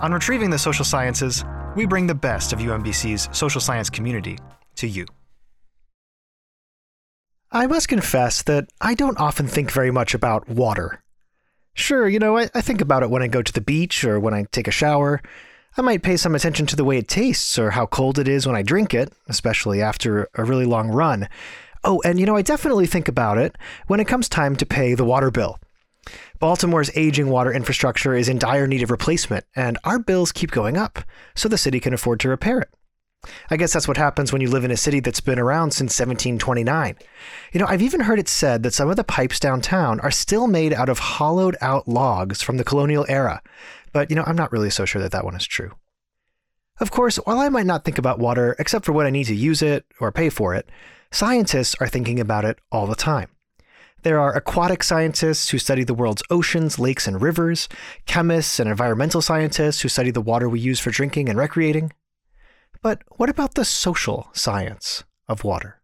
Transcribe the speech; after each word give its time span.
on 0.00 0.12
Retrieving 0.12 0.50
the 0.50 0.58
Social 0.58 0.84
Sciences, 0.84 1.44
we 1.76 1.86
bring 1.86 2.06
the 2.06 2.14
best 2.14 2.52
of 2.52 2.58
UMBC's 2.58 3.28
social 3.36 3.60
science 3.60 3.90
community 3.90 4.38
to 4.76 4.88
you. 4.88 5.06
I 7.52 7.66
must 7.66 7.88
confess 7.88 8.42
that 8.42 8.68
I 8.80 8.94
don't 8.94 9.18
often 9.18 9.46
think 9.46 9.70
very 9.70 9.90
much 9.90 10.14
about 10.14 10.48
water. 10.48 11.02
Sure, 11.74 12.08
you 12.08 12.18
know, 12.18 12.38
I, 12.38 12.50
I, 12.54 12.60
think 12.60 12.80
about 12.80 13.02
it 13.02 13.10
when 13.10 13.22
I 13.22 13.28
go 13.28 13.42
to 13.42 13.52
the 13.52 13.60
beach 13.60 14.04
or 14.04 14.18
when 14.18 14.34
I 14.34 14.46
take 14.52 14.68
a 14.68 14.72
shower. 14.72 15.20
I 15.76 15.82
might 15.82 16.02
pay 16.02 16.16
some 16.16 16.34
attention 16.34 16.66
to 16.66 16.76
the 16.76 16.84
way 16.84 16.98
it 16.98 17.08
tastes 17.08 17.58
or 17.58 17.70
how 17.70 17.86
cold 17.86 18.18
it 18.18 18.28
is 18.28 18.46
when 18.46 18.54
I 18.54 18.62
drink 18.62 18.94
it, 18.94 19.12
especially 19.28 19.82
after 19.82 20.28
a 20.34 20.44
really 20.44 20.66
long 20.66 20.88
run. 20.88 21.28
Oh, 21.82 22.00
and 22.04 22.18
you 22.18 22.26
know, 22.26 22.36
I 22.36 22.42
definitely 22.42 22.86
think 22.86 23.08
about 23.08 23.38
it 23.38 23.56
when 23.88 24.00
it 24.00 24.06
comes 24.06 24.28
time 24.28 24.54
to 24.56 24.66
pay 24.66 24.94
the 24.94 25.04
water 25.04 25.30
bill. 25.30 25.58
Baltimore's 26.44 26.90
aging 26.94 27.30
water 27.30 27.50
infrastructure 27.50 28.12
is 28.12 28.28
in 28.28 28.38
dire 28.38 28.66
need 28.66 28.82
of 28.82 28.90
replacement, 28.90 29.46
and 29.56 29.78
our 29.82 29.98
bills 29.98 30.30
keep 30.30 30.50
going 30.50 30.76
up, 30.76 30.98
so 31.34 31.48
the 31.48 31.56
city 31.56 31.80
can 31.80 31.94
afford 31.94 32.20
to 32.20 32.28
repair 32.28 32.60
it. 32.60 32.68
I 33.48 33.56
guess 33.56 33.72
that's 33.72 33.88
what 33.88 33.96
happens 33.96 34.30
when 34.30 34.42
you 34.42 34.50
live 34.50 34.62
in 34.62 34.70
a 34.70 34.76
city 34.76 35.00
that's 35.00 35.22
been 35.22 35.38
around 35.38 35.70
since 35.70 35.98
1729. 35.98 36.96
You 37.54 37.60
know, 37.60 37.66
I've 37.66 37.80
even 37.80 38.00
heard 38.00 38.18
it 38.18 38.28
said 38.28 38.62
that 38.62 38.74
some 38.74 38.90
of 38.90 38.96
the 38.96 39.04
pipes 39.04 39.40
downtown 39.40 40.00
are 40.00 40.10
still 40.10 40.46
made 40.46 40.74
out 40.74 40.90
of 40.90 40.98
hollowed 40.98 41.56
out 41.62 41.88
logs 41.88 42.42
from 42.42 42.58
the 42.58 42.64
colonial 42.64 43.06
era, 43.08 43.40
but 43.94 44.10
you 44.10 44.16
know, 44.16 44.24
I'm 44.26 44.36
not 44.36 44.52
really 44.52 44.68
so 44.68 44.84
sure 44.84 45.00
that 45.00 45.12
that 45.12 45.24
one 45.24 45.36
is 45.36 45.46
true. 45.46 45.72
Of 46.78 46.90
course, 46.90 47.16
while 47.16 47.38
I 47.38 47.48
might 47.48 47.64
not 47.64 47.86
think 47.86 47.96
about 47.96 48.18
water 48.18 48.54
except 48.58 48.84
for 48.84 48.92
when 48.92 49.06
I 49.06 49.10
need 49.10 49.28
to 49.28 49.34
use 49.34 49.62
it 49.62 49.86
or 49.98 50.12
pay 50.12 50.28
for 50.28 50.54
it, 50.54 50.68
scientists 51.10 51.74
are 51.80 51.88
thinking 51.88 52.20
about 52.20 52.44
it 52.44 52.58
all 52.70 52.86
the 52.86 52.94
time. 52.94 53.30
There 54.04 54.20
are 54.20 54.36
aquatic 54.36 54.82
scientists 54.82 55.48
who 55.48 55.58
study 55.58 55.82
the 55.82 55.94
world's 55.94 56.22
oceans, 56.28 56.78
lakes, 56.78 57.06
and 57.06 57.22
rivers, 57.22 57.70
chemists 58.04 58.60
and 58.60 58.68
environmental 58.68 59.22
scientists 59.22 59.80
who 59.80 59.88
study 59.88 60.10
the 60.10 60.20
water 60.20 60.46
we 60.46 60.60
use 60.60 60.78
for 60.78 60.90
drinking 60.90 61.30
and 61.30 61.38
recreating. 61.38 61.90
But 62.82 63.00
what 63.16 63.30
about 63.30 63.54
the 63.54 63.64
social 63.64 64.28
science 64.34 65.04
of 65.26 65.42
water? 65.42 65.80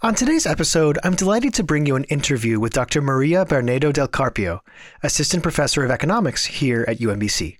On 0.00 0.14
today's 0.14 0.46
episode, 0.46 0.98
I'm 1.04 1.14
delighted 1.14 1.52
to 1.52 1.62
bring 1.62 1.84
you 1.84 1.96
an 1.96 2.04
interview 2.04 2.58
with 2.58 2.72
Dr. 2.72 3.02
Maria 3.02 3.44
Bernedo 3.44 3.92
del 3.92 4.08
Carpio, 4.08 4.62
Assistant 5.02 5.42
Professor 5.42 5.84
of 5.84 5.90
Economics 5.90 6.46
here 6.46 6.86
at 6.88 6.96
UMBC. 6.96 7.58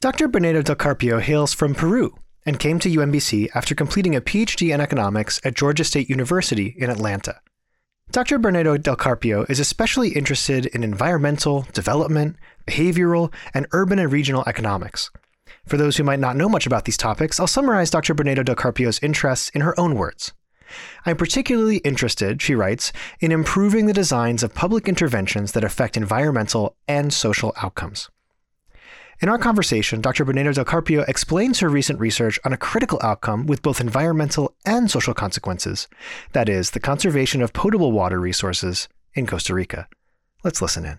Dr. 0.00 0.28
Bernedo 0.28 0.62
del 0.62 0.76
Carpio 0.76 1.18
hails 1.18 1.54
from 1.54 1.74
Peru 1.74 2.14
and 2.44 2.58
came 2.58 2.78
to 2.80 2.90
UMBC 2.90 3.48
after 3.54 3.74
completing 3.74 4.16
a 4.16 4.20
PhD 4.20 4.74
in 4.74 4.80
economics 4.80 5.40
at 5.44 5.54
Georgia 5.54 5.84
State 5.84 6.08
University 6.08 6.74
in 6.78 6.90
Atlanta. 6.90 7.40
Dr. 8.10 8.38
Bernedo 8.38 8.80
Del 8.80 8.96
Carpio 8.96 9.46
is 9.48 9.58
especially 9.58 10.10
interested 10.10 10.66
in 10.66 10.84
environmental, 10.84 11.66
development, 11.72 12.36
behavioral, 12.66 13.32
and 13.54 13.66
urban 13.72 13.98
and 13.98 14.12
regional 14.12 14.44
economics. 14.46 15.10
For 15.66 15.76
those 15.76 15.96
who 15.96 16.04
might 16.04 16.20
not 16.20 16.36
know 16.36 16.48
much 16.48 16.66
about 16.66 16.84
these 16.84 16.96
topics, 16.96 17.40
I'll 17.40 17.46
summarize 17.46 17.90
Dr. 17.90 18.14
Bernedo 18.14 18.44
Del 18.44 18.54
Carpio's 18.54 18.98
interests 19.02 19.48
in 19.50 19.60
her 19.62 19.78
own 19.80 19.94
words. 19.94 20.32
I'm 21.06 21.16
particularly 21.16 21.78
interested, 21.78 22.42
she 22.42 22.54
writes, 22.54 22.92
in 23.20 23.32
improving 23.32 23.86
the 23.86 23.92
designs 23.92 24.42
of 24.42 24.54
public 24.54 24.88
interventions 24.88 25.52
that 25.52 25.64
affect 25.64 25.96
environmental 25.96 26.76
and 26.88 27.12
social 27.12 27.52
outcomes. 27.62 28.10
In 29.22 29.28
our 29.28 29.38
conversation, 29.38 30.00
Dr. 30.00 30.24
Bernedo 30.24 30.52
Del 30.52 30.64
Carpio 30.64 31.02
explains 31.06 31.60
her 31.60 31.68
recent 31.68 32.00
research 32.00 32.40
on 32.44 32.52
a 32.52 32.56
critical 32.56 32.98
outcome 33.04 33.46
with 33.46 33.62
both 33.62 33.80
environmental 33.80 34.56
and 34.64 34.90
social 34.90 35.14
consequences 35.14 35.86
that 36.32 36.48
is, 36.48 36.72
the 36.72 36.80
conservation 36.80 37.40
of 37.40 37.52
potable 37.52 37.92
water 37.92 38.18
resources 38.18 38.88
in 39.14 39.28
Costa 39.28 39.54
Rica. 39.54 39.86
Let's 40.42 40.60
listen 40.60 40.84
in. 40.84 40.98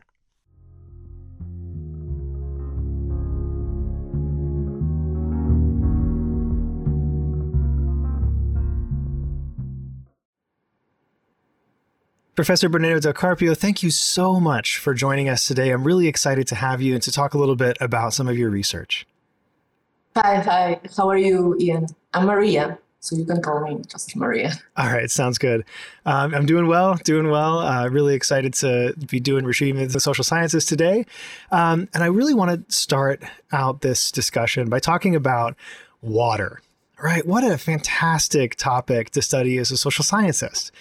Professor 12.36 12.68
Bernedo 12.68 13.00
Del 13.00 13.14
Carpio, 13.14 13.54
thank 13.54 13.84
you 13.84 13.92
so 13.92 14.40
much 14.40 14.80
for 14.80 14.96
joining 14.96 15.30
us 15.30 15.48
today. 15.48 15.70
I'm 15.70 15.84
really 15.84 16.08
excited 16.08 16.48
to 16.48 16.56
have 16.56 16.82
you 16.82 16.96
and 16.96 17.04
to 17.04 17.12
talk 17.12 17.36
a 17.36 17.38
little 17.38 17.56
bit 17.56 17.78
about 17.80 18.16
some 18.16 18.28
of 18.28 18.36
your 18.36 18.50
research. 18.50 19.06
Hi, 20.16 20.38
hi. 20.38 20.80
How 20.98 21.08
are 21.10 21.18
you, 21.18 21.56
Ian? 21.60 21.86
I'm 22.12 22.26
Maria, 22.26 22.80
so 23.02 23.16
you 23.16 23.26
can 23.26 23.40
call 23.40 23.62
me 23.62 23.84
just 23.88 24.16
Maria. 24.16 24.54
All 24.78 24.88
right, 24.88 25.12
sounds 25.12 25.38
good. 25.38 25.64
Um, 26.08 26.34
I'm 26.34 26.48
doing 26.48 26.66
well, 26.66 26.96
doing 27.04 27.30
well. 27.30 27.60
Uh, 27.60 27.88
really 27.90 28.16
excited 28.16 28.56
to 28.56 28.96
be 29.08 29.20
doing 29.20 29.46
retrieving 29.46 29.88
the 29.88 30.00
social 30.00 30.24
sciences 30.24 30.66
today. 30.66 31.06
Um, 31.52 31.88
and 31.94 32.04
I 32.04 32.08
really 32.08 32.34
want 32.34 32.68
to 32.68 32.76
start 32.76 33.22
out 33.52 33.82
this 33.82 34.12
discussion 34.12 34.70
by 34.70 34.80
talking 34.80 35.16
about 35.16 35.56
water. 36.02 36.62
Right, 37.00 37.28
what 37.28 37.44
a 37.44 37.60
fantastic 37.60 38.56
topic 38.56 39.12
to 39.12 39.22
study 39.22 39.60
as 39.60 39.70
a 39.70 39.78
social 39.78 40.04
scientist. 40.04 40.72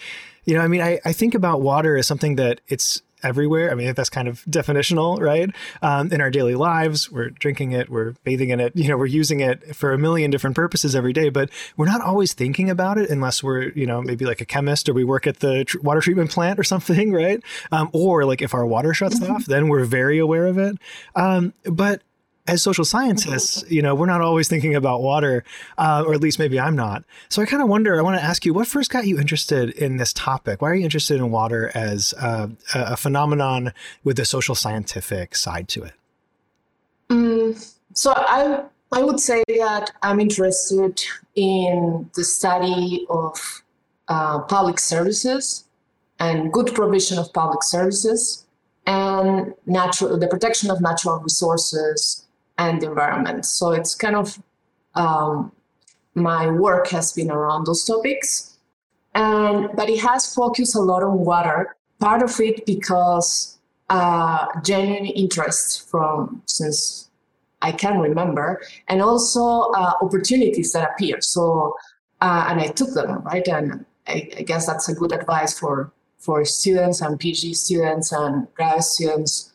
You 0.44 0.54
know, 0.54 0.60
I 0.60 0.68
mean, 0.68 0.80
I, 0.80 1.00
I 1.04 1.12
think 1.12 1.34
about 1.34 1.60
water 1.60 1.96
as 1.96 2.06
something 2.06 2.36
that 2.36 2.60
it's 2.68 3.02
everywhere. 3.22 3.70
I 3.70 3.74
mean, 3.74 3.92
that's 3.94 4.10
kind 4.10 4.28
of 4.28 4.44
definitional, 4.44 5.20
right? 5.20 5.50
Um, 5.80 6.12
in 6.12 6.20
our 6.20 6.30
daily 6.30 6.54
lives, 6.54 7.10
we're 7.10 7.30
drinking 7.30 7.72
it, 7.72 7.88
we're 7.88 8.12
bathing 8.24 8.50
in 8.50 8.60
it, 8.60 8.74
you 8.74 8.88
know, 8.88 8.96
we're 8.96 9.06
using 9.06 9.40
it 9.40 9.74
for 9.76 9.92
a 9.92 9.98
million 9.98 10.30
different 10.30 10.56
purposes 10.56 10.94
every 10.94 11.12
day, 11.12 11.28
but 11.28 11.50
we're 11.76 11.86
not 11.86 12.00
always 12.00 12.32
thinking 12.32 12.68
about 12.68 12.98
it 12.98 13.10
unless 13.10 13.42
we're, 13.42 13.70
you 13.72 13.86
know, 13.86 14.02
maybe 14.02 14.24
like 14.24 14.40
a 14.40 14.44
chemist 14.44 14.88
or 14.88 14.92
we 14.92 15.04
work 15.04 15.26
at 15.26 15.40
the 15.40 15.64
tr- 15.64 15.80
water 15.80 16.00
treatment 16.00 16.30
plant 16.30 16.58
or 16.58 16.64
something, 16.72 17.12
right? 17.12 17.42
Um, 17.70 17.90
or 17.92 18.24
like 18.24 18.42
if 18.42 18.54
our 18.54 18.66
water 18.66 18.94
shuts 18.94 19.20
mm-hmm. 19.20 19.32
off, 19.32 19.46
then 19.46 19.68
we're 19.68 19.84
very 19.84 20.18
aware 20.18 20.46
of 20.46 20.58
it. 20.58 20.76
Um, 21.14 21.54
but 21.64 22.02
as 22.46 22.60
social 22.60 22.84
scientists, 22.84 23.64
you 23.70 23.80
know, 23.80 23.94
we're 23.94 24.06
not 24.06 24.20
always 24.20 24.48
thinking 24.48 24.74
about 24.74 25.00
water, 25.00 25.44
uh, 25.78 26.02
or 26.06 26.12
at 26.12 26.20
least 26.20 26.38
maybe 26.38 26.58
I'm 26.58 26.74
not. 26.74 27.04
So 27.28 27.40
I 27.40 27.46
kind 27.46 27.62
of 27.62 27.68
wonder. 27.68 27.98
I 27.98 28.02
want 28.02 28.18
to 28.18 28.24
ask 28.24 28.44
you, 28.44 28.52
what 28.52 28.66
first 28.66 28.90
got 28.90 29.06
you 29.06 29.18
interested 29.18 29.70
in 29.70 29.96
this 29.96 30.12
topic? 30.12 30.60
Why 30.60 30.70
are 30.70 30.74
you 30.74 30.84
interested 30.84 31.18
in 31.18 31.30
water 31.30 31.70
as 31.74 32.14
uh, 32.18 32.48
a 32.74 32.96
phenomenon 32.96 33.72
with 34.02 34.18
a 34.18 34.24
social 34.24 34.54
scientific 34.54 35.36
side 35.36 35.68
to 35.68 35.84
it? 35.84 35.92
Mm, 37.10 37.74
so 37.94 38.12
I 38.16 38.64
I 38.90 39.02
would 39.02 39.20
say 39.20 39.42
that 39.46 39.92
I'm 40.02 40.18
interested 40.18 41.02
in 41.36 42.10
the 42.14 42.24
study 42.24 43.06
of 43.08 43.62
uh, 44.08 44.40
public 44.40 44.80
services 44.80 45.64
and 46.18 46.52
good 46.52 46.74
provision 46.74 47.18
of 47.18 47.32
public 47.32 47.62
services 47.62 48.46
and 48.86 49.54
natural 49.66 50.18
the 50.18 50.26
protection 50.26 50.70
of 50.70 50.80
natural 50.80 51.18
resources 51.20 52.21
and 52.62 52.82
environment. 52.82 53.44
So 53.44 53.72
it's 53.72 53.94
kind 53.94 54.16
of 54.16 54.40
um, 54.94 55.52
my 56.14 56.50
work 56.50 56.88
has 56.88 57.12
been 57.12 57.30
around 57.30 57.66
those 57.66 57.84
topics, 57.84 58.58
and 59.14 59.68
but 59.74 59.88
it 59.90 60.00
has 60.00 60.34
focused 60.34 60.74
a 60.76 60.80
lot 60.80 61.02
on 61.02 61.18
water. 61.18 61.76
Part 61.98 62.22
of 62.22 62.38
it 62.40 62.66
because 62.66 63.58
uh, 63.88 64.46
genuine 64.62 65.06
interest 65.06 65.88
from 65.90 66.42
since 66.46 67.10
I 67.62 67.72
can 67.72 67.98
remember, 67.98 68.62
and 68.88 69.02
also 69.02 69.44
uh, 69.80 69.92
opportunities 70.00 70.72
that 70.72 70.90
appear. 70.90 71.20
So 71.20 71.74
uh, 72.20 72.46
and 72.48 72.60
I 72.60 72.68
took 72.68 72.92
them 72.94 73.22
right, 73.22 73.46
and 73.48 73.84
I, 74.06 74.28
I 74.38 74.42
guess 74.42 74.66
that's 74.66 74.88
a 74.88 74.94
good 74.94 75.12
advice 75.12 75.58
for 75.58 75.92
for 76.18 76.44
students 76.44 77.00
and 77.00 77.18
PG 77.18 77.54
students 77.54 78.12
and 78.12 78.46
grad 78.54 78.84
students 78.84 79.52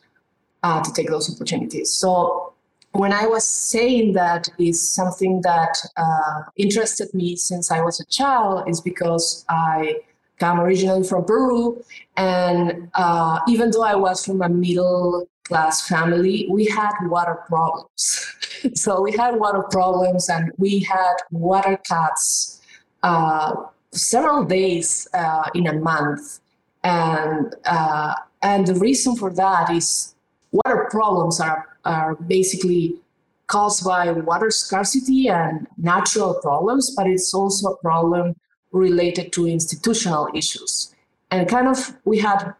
uh, 0.63 0.83
to 0.83 0.91
take 0.91 1.09
those 1.09 1.33
opportunities. 1.33 1.91
So 1.91 2.46
when 2.91 3.13
I 3.13 3.27
was 3.27 3.47
saying 3.47 4.13
that 4.13 4.49
is 4.57 4.81
something 4.81 5.41
that 5.41 5.77
uh, 5.97 6.43
interested 6.55 7.13
me 7.13 7.35
since 7.35 7.71
I 7.71 7.81
was 7.81 7.99
a 7.99 8.05
child 8.05 8.67
is 8.67 8.81
because 8.81 9.45
I 9.49 9.97
come 10.39 10.59
originally 10.59 11.07
from 11.07 11.25
Peru, 11.25 11.83
and 12.15 12.89
uh, 12.93 13.39
even 13.47 13.71
though 13.71 13.83
I 13.83 13.95
was 13.95 14.25
from 14.25 14.41
a 14.41 14.49
middle 14.49 15.27
class 15.43 15.87
family, 15.87 16.47
we 16.49 16.65
had 16.65 16.91
water 17.03 17.39
problems. 17.47 18.35
so 18.73 19.01
we 19.01 19.11
had 19.11 19.39
water 19.39 19.63
problems, 19.63 20.29
and 20.29 20.51
we 20.57 20.79
had 20.79 21.15
water 21.31 21.79
cuts 21.87 22.61
uh, 23.03 23.55
several 23.91 24.43
days 24.43 25.07
uh, 25.13 25.49
in 25.55 25.67
a 25.67 25.73
month. 25.73 26.39
And, 26.83 27.55
uh, 27.65 28.13
and 28.41 28.67
the 28.67 28.75
reason 28.75 29.15
for 29.15 29.31
that 29.33 29.69
is 29.69 30.15
water 30.51 30.87
problems 30.89 31.39
are, 31.39 31.76
are 31.87 32.15
basically 32.15 32.95
caused 33.47 33.83
by 33.85 34.11
water 34.11 34.51
scarcity 34.51 35.29
and 35.29 35.67
natural 35.77 36.33
problems, 36.41 36.93
but 36.95 37.07
it's 37.07 37.33
also 37.33 37.69
a 37.69 37.77
problem 37.77 38.35
related 38.71 39.31
to 39.33 39.47
institutional 39.47 40.29
issues. 40.35 40.93
And 41.31 41.47
kind 41.47 41.67
of 41.67 41.95
we 42.05 42.19
had 42.19 42.53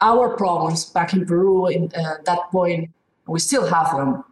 our 0.00 0.36
problems 0.36 0.84
back 0.84 1.12
in 1.12 1.26
Peru 1.26 1.66
in 1.66 1.90
uh, 1.96 2.16
that 2.24 2.50
point, 2.50 2.90
we 3.26 3.40
still 3.40 3.66
have 3.66 3.96
them, 3.96 4.24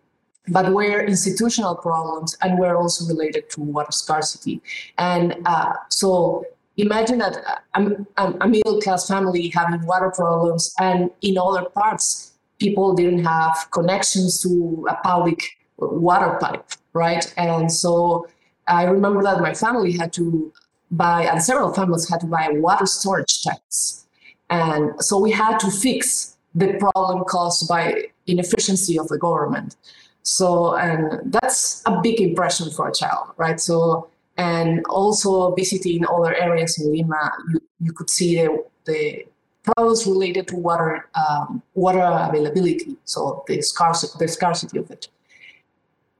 but 0.48 0.72
we're 0.72 1.04
institutional 1.04 1.74
problems 1.74 2.36
and 2.42 2.58
we're 2.58 2.76
also 2.76 3.04
related 3.06 3.50
to 3.50 3.60
water 3.60 3.92
scarcity. 3.92 4.62
And 4.98 5.36
uh, 5.44 5.72
so 5.88 6.44
imagine 6.76 7.18
that 7.18 7.36
uh, 7.46 7.56
I'm 7.74 8.06
a 8.16 8.48
middle 8.48 8.80
class 8.80 9.08
family 9.08 9.48
having 9.48 9.84
water 9.86 10.10
problems, 10.14 10.74
and 10.78 11.10
in 11.22 11.38
other 11.38 11.64
parts, 11.70 12.32
people 12.58 12.94
didn't 12.94 13.24
have 13.24 13.68
connections 13.70 14.40
to 14.42 14.86
a 14.90 14.94
public 14.96 15.40
water 15.78 16.38
pipe, 16.40 16.64
right? 16.92 17.32
And 17.36 17.70
so 17.70 18.26
I 18.66 18.84
remember 18.84 19.22
that 19.22 19.40
my 19.40 19.54
family 19.54 19.92
had 19.92 20.12
to 20.14 20.52
buy, 20.90 21.24
and 21.24 21.42
several 21.42 21.72
families 21.72 22.08
had 22.08 22.20
to 22.20 22.26
buy 22.26 22.48
water 22.52 22.86
storage 22.86 23.42
tanks. 23.42 24.06
And 24.50 24.92
so 25.02 25.18
we 25.18 25.30
had 25.32 25.58
to 25.58 25.70
fix 25.70 26.36
the 26.54 26.74
problem 26.74 27.24
caused 27.24 27.68
by 27.68 28.04
inefficiency 28.26 28.98
of 28.98 29.08
the 29.08 29.18
government. 29.18 29.76
So, 30.22 30.76
and 30.76 31.32
that's 31.32 31.82
a 31.86 32.00
big 32.00 32.20
impression 32.20 32.70
for 32.70 32.88
a 32.88 32.92
child, 32.92 33.32
right? 33.36 33.60
So, 33.60 34.08
and 34.36 34.84
also 34.88 35.54
visiting 35.54 36.04
other 36.06 36.34
areas 36.34 36.78
in 36.78 36.92
Lima, 36.92 37.30
you, 37.52 37.60
you 37.80 37.92
could 37.92 38.10
see 38.10 38.36
the, 38.36 38.64
the 38.86 39.26
problems 39.66 40.06
related 40.06 40.48
to 40.48 40.56
water 40.56 41.08
um, 41.14 41.62
water 41.74 42.02
availability, 42.02 42.96
so 43.04 43.44
the 43.48 43.60
scarcity, 43.60 44.14
the 44.18 44.28
scarcity 44.28 44.78
of 44.78 44.90
it. 44.90 45.08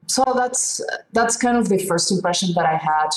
So 0.09 0.25
that's 0.37 0.81
that's 1.13 1.37
kind 1.37 1.57
of 1.57 1.69
the 1.69 1.79
first 1.79 2.13
impression 2.13 2.53
that 2.55 2.67
I 2.67 2.77
had. 2.77 3.11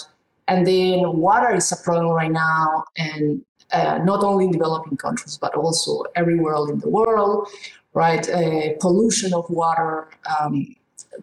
And 0.48 0.66
then 0.66 1.18
water 1.18 1.54
is 1.54 1.72
a 1.72 1.78
problem 1.78 2.14
right 2.14 2.32
now, 2.32 2.86
and 2.98 3.44
uh, 3.72 4.00
not 4.04 4.24
only 4.24 4.46
in 4.46 4.52
developing 4.52 4.98
countries 4.98 5.38
but 5.38 5.54
also 5.56 6.04
everywhere 6.16 6.56
in 6.70 6.80
the 6.80 6.90
world, 6.90 7.48
right? 7.94 8.28
Uh, 8.30 8.74
pollution 8.80 9.34
of 9.34 9.50
water, 9.50 10.10
um, 10.40 10.76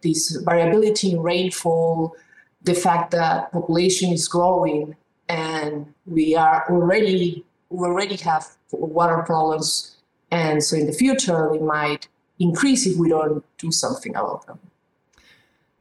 this 0.02 0.36
variability 0.44 1.12
in 1.12 1.20
rainfall, 1.20 2.14
the 2.62 2.74
fact 2.74 3.10
that 3.12 3.50
population 3.52 4.12
is 4.12 4.28
growing, 4.28 4.94
and 5.28 5.92
we 6.06 6.36
are 6.36 6.64
already 6.70 7.44
we 7.70 7.86
already 7.86 8.16
have 8.16 8.46
water 8.72 9.22
problems, 9.22 9.96
and 10.30 10.62
so 10.62 10.76
in 10.76 10.86
the 10.86 10.92
future 10.92 11.50
they 11.52 11.58
might 11.58 12.08
increase 12.38 12.86
if 12.86 12.96
we 12.96 13.08
don't 13.08 13.44
do 13.58 13.70
something 13.70 14.14
about 14.14 14.46
them. 14.46 14.58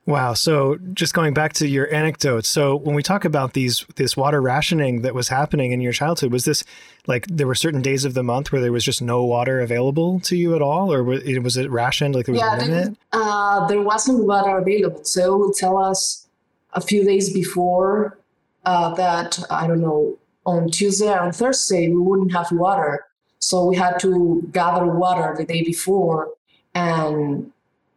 Wow. 0.07 0.33
So 0.33 0.77
just 0.93 1.15
going 1.15 1.33
back 1.33 1.53
to 1.53 1.67
your 1.67 1.91
anecdote. 1.91 2.45
So 2.45 2.75
when 2.75 2.95
we 2.95 3.01
talk 3.01 3.25
about 3.25 3.53
these 3.53 3.85
this 3.95 4.15
water 4.15 4.39
rationing 4.39 5.01
that 5.01 5.15
was 5.15 5.29
happening 5.29 5.71
in 5.71 5.81
your 5.81 5.93
childhood, 5.93 6.31
was 6.31 6.45
this 6.45 6.63
like 7.07 7.25
there 7.25 7.47
were 7.47 7.55
certain 7.55 7.81
days 7.81 8.05
of 8.05 8.13
the 8.13 8.21
month 8.21 8.51
where 8.51 8.61
there 8.61 8.71
was 8.71 8.85
just 8.85 9.01
no 9.01 9.25
water 9.25 9.61
available 9.61 10.19
to 10.21 10.35
you 10.35 10.55
at 10.55 10.61
all, 10.61 10.93
or 10.93 11.03
was 11.03 11.57
it 11.57 11.71
rationed 11.71 12.13
like 12.13 12.27
there 12.27 12.33
was 12.33 12.41
yeah, 12.41 12.55
a 12.55 12.61
limit? 12.61 12.97
Uh, 13.11 13.67
there 13.67 13.81
wasn't 13.81 14.25
water 14.25 14.57
available, 14.57 15.03
so 15.03 15.35
it 15.35 15.39
would 15.39 15.55
tell 15.55 15.77
us 15.77 16.27
a 16.73 16.81
few 16.81 17.03
days 17.03 17.33
before 17.33 18.19
uh, 18.65 18.93
that 18.93 19.39
I 19.49 19.65
don't 19.65 19.81
know 19.81 20.19
on 20.45 20.69
Tuesday 20.69 21.11
and 21.11 21.35
Thursday 21.35 21.89
we 21.89 21.97
wouldn't 21.97 22.33
have 22.33 22.51
water, 22.51 23.05
so 23.39 23.65
we 23.65 23.75
had 23.75 23.99
to 23.99 24.47
gather 24.51 24.85
water 24.85 25.35
the 25.37 25.45
day 25.45 25.63
before 25.63 26.29
and 26.73 27.51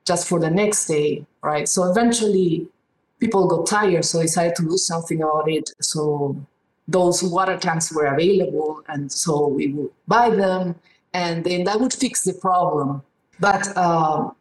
just 0.07 0.29
for 0.29 0.41
the 0.41 0.51
next 0.51 0.87
day, 0.87 1.27
right? 1.43 1.69
So 1.69 1.91
eventually 1.91 2.69
people 3.21 3.47
got 3.47 3.67
tired, 3.67 4.05
so 4.05 4.23
decided 4.23 4.57
to 4.57 4.63
do 4.63 4.77
something 4.77 5.23
about 5.23 5.51
it. 5.51 5.71
So 5.81 6.37
those 6.87 7.23
water 7.23 7.59
tanks 7.59 7.93
were 7.93 8.07
available, 8.07 8.83
and 8.89 9.13
so 9.13 9.49
we 9.49 9.73
would 9.73 9.91
buy 10.07 10.31
them, 10.31 10.77
and 11.13 11.45
then 11.45 11.65
that 11.65 11.81
would 11.81 11.93
fix 11.93 12.25
the 12.25 12.33
problem. 12.33 13.03
But 13.41 13.77
um, 13.77 14.35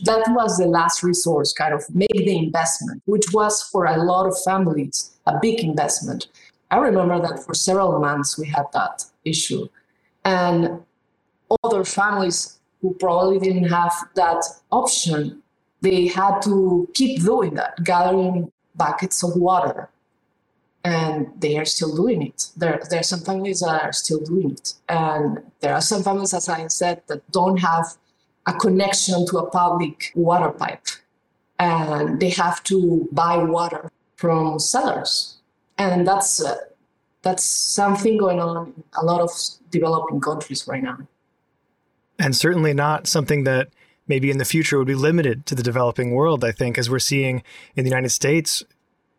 that 0.00 0.22
was 0.28 0.58
the 0.58 0.66
last 0.66 1.02
resource, 1.02 1.52
kind 1.52 1.72
of 1.72 1.82
make 1.94 2.10
the 2.10 2.36
investment, 2.36 3.02
which 3.06 3.26
was 3.32 3.62
for 3.62 3.86
a 3.86 4.02
lot 4.02 4.26
of 4.26 4.36
families 4.42 5.12
a 5.26 5.38
big 5.40 5.60
investment. 5.60 6.26
I 6.72 6.78
remember 6.78 7.20
that 7.20 7.44
for 7.44 7.52
several 7.52 8.00
months 8.00 8.38
we 8.38 8.46
had 8.46 8.64
that 8.72 9.04
issue. 9.26 9.68
And 10.24 10.82
other 11.62 11.84
families 11.84 12.58
who 12.80 12.94
probably 12.94 13.38
didn't 13.38 13.68
have 13.68 13.92
that 14.14 14.42
option, 14.70 15.42
they 15.82 16.06
had 16.06 16.40
to 16.42 16.88
keep 16.94 17.22
doing 17.22 17.54
that, 17.54 17.84
gathering 17.84 18.50
buckets 18.74 19.22
of 19.22 19.36
water. 19.36 19.90
And 20.82 21.28
they 21.38 21.58
are 21.58 21.66
still 21.66 21.94
doing 21.94 22.22
it. 22.22 22.48
There, 22.56 22.80
there 22.88 23.00
are 23.00 23.04
some 23.04 23.20
families 23.20 23.60
that 23.60 23.82
are 23.82 23.92
still 23.92 24.20
doing 24.20 24.52
it. 24.52 24.72
And 24.88 25.40
there 25.60 25.74
are 25.74 25.80
some 25.82 26.02
families, 26.02 26.32
as 26.32 26.48
I 26.48 26.66
said, 26.68 27.02
that 27.08 27.30
don't 27.30 27.58
have 27.58 27.84
a 28.46 28.54
connection 28.54 29.26
to 29.26 29.38
a 29.38 29.50
public 29.50 30.10
water 30.14 30.50
pipe. 30.50 30.86
And 31.58 32.18
they 32.18 32.30
have 32.30 32.64
to 32.64 33.08
buy 33.12 33.36
water 33.36 33.92
from 34.16 34.58
sellers. 34.58 35.41
And 35.90 36.06
that's, 36.06 36.44
uh, 36.44 36.56
that's 37.22 37.44
something 37.44 38.16
going 38.16 38.40
on 38.40 38.68
in 38.68 38.84
a 39.00 39.04
lot 39.04 39.20
of 39.20 39.30
developing 39.70 40.20
countries 40.20 40.66
right 40.68 40.82
now 40.82 40.98
and 42.22 42.36
certainly 42.36 42.72
not 42.72 43.06
something 43.06 43.44
that 43.44 43.68
maybe 44.06 44.30
in 44.30 44.38
the 44.38 44.44
future 44.44 44.78
would 44.78 44.86
be 44.86 44.94
limited 44.94 45.44
to 45.46 45.54
the 45.54 45.62
developing 45.62 46.12
world. 46.12 46.44
I 46.44 46.52
think, 46.52 46.78
as 46.78 46.88
we're 46.88 46.98
seeing 46.98 47.42
in 47.74 47.84
the 47.84 47.90
United 47.90 48.10
States 48.10 48.62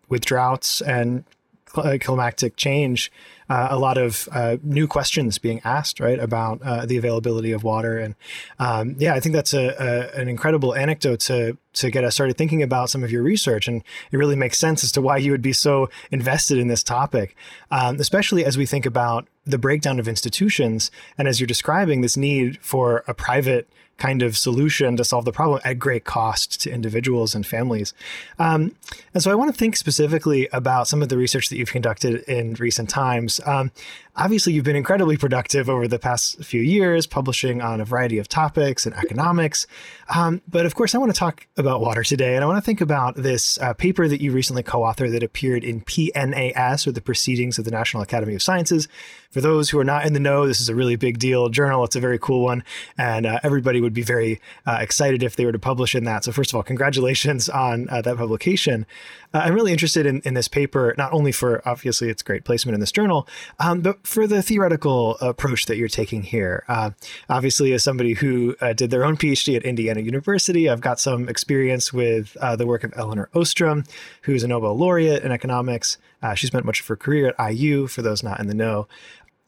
with 0.07 0.23
droughts 0.25 0.81
and 0.81 1.25
climatic 1.73 2.55
change, 2.55 3.11
uh, 3.49 3.67
a 3.71 3.77
lot 3.77 3.97
of 3.97 4.29
uh, 4.31 4.57
new 4.63 4.87
questions 4.87 5.37
being 5.37 5.59
asked, 5.63 5.99
right, 5.99 6.19
about 6.19 6.61
uh, 6.61 6.85
the 6.85 6.97
availability 6.97 7.51
of 7.51 7.63
water. 7.63 7.97
And 7.97 8.15
um, 8.59 8.95
yeah, 8.99 9.13
I 9.13 9.19
think 9.19 9.33
that's 9.33 9.53
a, 9.53 9.75
a, 9.79 10.19
an 10.19 10.27
incredible 10.27 10.75
anecdote 10.75 11.19
to 11.21 11.57
to 11.73 11.89
get 11.89 12.03
us 12.03 12.13
started 12.13 12.37
thinking 12.37 12.61
about 12.61 12.91
some 12.91 13.03
of 13.03 13.11
your 13.11 13.23
research, 13.23 13.67
and 13.67 13.83
it 14.11 14.17
really 14.17 14.35
makes 14.35 14.59
sense 14.59 14.83
as 14.83 14.91
to 14.91 15.01
why 15.01 15.17
you 15.17 15.31
would 15.31 15.41
be 15.41 15.53
so 15.53 15.89
invested 16.11 16.59
in 16.59 16.67
this 16.67 16.83
topic, 16.83 17.35
um, 17.71 17.99
especially 17.99 18.45
as 18.45 18.57
we 18.57 18.65
think 18.67 18.85
about 18.85 19.27
the 19.45 19.57
breakdown 19.57 19.99
of 19.99 20.07
institutions, 20.07 20.91
and 21.17 21.27
as 21.27 21.39
you're 21.39 21.47
describing 21.47 22.01
this 22.01 22.15
need 22.15 22.59
for 22.61 23.03
a 23.07 23.13
private 23.13 23.67
kind 23.97 24.21
of 24.21 24.37
solution 24.37 24.97
to 24.97 25.03
solve 25.03 25.25
the 25.25 25.31
problem 25.31 25.61
at 25.63 25.79
great 25.79 26.03
cost 26.03 26.59
to 26.61 26.71
individuals 26.71 27.35
and 27.35 27.45
families. 27.45 27.93
Um, 28.39 28.75
and 29.13 29.21
so 29.21 29.31
I 29.31 29.35
want 29.35 29.53
to 29.53 29.57
think 29.57 29.77
specifically 29.77 30.47
about 30.51 30.87
some 30.87 31.01
of 31.01 31.09
the 31.09 31.17
research 31.17 31.49
that 31.49 31.57
you've 31.57 31.71
conducted 31.71 32.23
in 32.23 32.55
recent 32.55 32.89
times. 32.89 33.39
Um, 33.45 33.71
obviously, 34.15 34.53
you've 34.53 34.65
been 34.65 34.75
incredibly 34.75 35.17
productive 35.17 35.69
over 35.69 35.87
the 35.87 35.99
past 35.99 36.43
few 36.43 36.61
years, 36.61 37.07
publishing 37.07 37.61
on 37.61 37.81
a 37.81 37.85
variety 37.85 38.17
of 38.17 38.27
topics 38.27 38.85
and 38.85 38.95
economics. 38.95 39.65
Um, 40.13 40.41
but 40.47 40.65
of 40.65 40.75
course, 40.75 40.93
I 40.93 40.97
want 40.97 41.13
to 41.13 41.17
talk 41.17 41.47
about 41.57 41.81
water 41.81 42.03
today, 42.03 42.35
and 42.35 42.43
I 42.43 42.47
want 42.47 42.57
to 42.57 42.65
think 42.65 42.81
about 42.81 43.15
this 43.15 43.59
uh, 43.59 43.73
paper 43.73 44.07
that 44.07 44.21
you 44.21 44.31
recently 44.31 44.63
co 44.63 44.81
authored 44.81 45.11
that 45.11 45.23
appeared 45.23 45.63
in 45.63 45.81
PNAS, 45.81 46.85
or 46.87 46.91
the 46.91 47.01
Proceedings 47.01 47.57
of 47.57 47.65
the 47.65 47.71
National 47.71 48.03
Academy 48.03 48.35
of 48.35 48.43
Sciences. 48.43 48.87
For 49.31 49.41
those 49.41 49.71
who 49.71 49.79
are 49.79 49.83
not 49.83 50.05
in 50.05 50.13
the 50.13 50.19
know, 50.19 50.45
this 50.45 50.61
is 50.61 50.69
a 50.69 50.75
really 50.75 50.95
big 50.95 51.17
deal 51.17 51.49
journal. 51.49 51.83
It's 51.83 51.95
a 51.95 51.99
very 51.99 52.19
cool 52.19 52.43
one, 52.43 52.63
and 52.97 53.25
uh, 53.25 53.39
everybody 53.43 53.81
would 53.81 53.93
be 53.93 54.03
very 54.03 54.39
uh, 54.65 54.77
excited 54.79 55.23
if 55.23 55.35
they 55.35 55.45
were 55.45 55.51
to 55.51 55.59
publish 55.59 55.95
in 55.95 56.03
that. 56.03 56.23
So, 56.23 56.31
first 56.31 56.51
of 56.51 56.55
all, 56.55 56.63
congratulations 56.63 57.49
on 57.49 57.89
uh, 57.89 58.01
that 58.03 58.17
publication. 58.17 58.85
Uh, 59.33 59.39
I'm 59.39 59.55
really 59.55 59.71
interested 59.71 60.05
in, 60.05 60.21
in 60.23 60.35
this 60.35 60.47
paper, 60.47 60.93
not 60.97 61.11
only 61.11 61.31
for 61.31 61.67
obviously 61.67 62.09
its 62.09 62.21
great 62.21 62.43
placement 62.43 62.75
in 62.75 62.79
this 62.79 62.91
journal, 62.91 63.27
um, 63.59 63.81
but 63.81 64.02
for 64.03 64.27
the 64.27 64.41
theoretical 64.41 65.15
approach 65.21 65.65
that 65.67 65.77
you're 65.77 65.87
taking 65.87 66.23
here. 66.23 66.63
Uh, 66.67 66.91
obviously, 67.29 67.73
as 67.73 67.83
somebody 67.83 68.13
who 68.13 68.55
uh, 68.61 68.73
did 68.73 68.89
their 68.89 69.05
own 69.05 69.17
PhD 69.17 69.55
at 69.55 69.63
Indiana 69.63 70.01
University, 70.01 70.69
I've 70.69 70.81
got 70.81 70.99
some 70.99 71.29
experience 71.29 71.93
with 71.93 72.35
the 72.57 72.67
work 72.67 72.83
of 72.83 72.93
Elinor 72.95 73.29
Ostrom, 73.33 73.85
who's 74.23 74.43
a 74.43 74.47
Nobel 74.47 74.77
laureate 74.77 75.23
in 75.23 75.31
economics. 75.31 75.97
she 76.35 76.47
spent 76.47 76.65
much 76.65 76.81
of 76.81 76.87
her 76.87 76.95
career 76.95 77.33
at 77.37 77.53
IU, 77.53 77.87
for 77.87 78.01
those 78.01 78.23
not 78.23 78.39
in 78.39 78.47
the 78.47 78.53
know. 78.53 78.87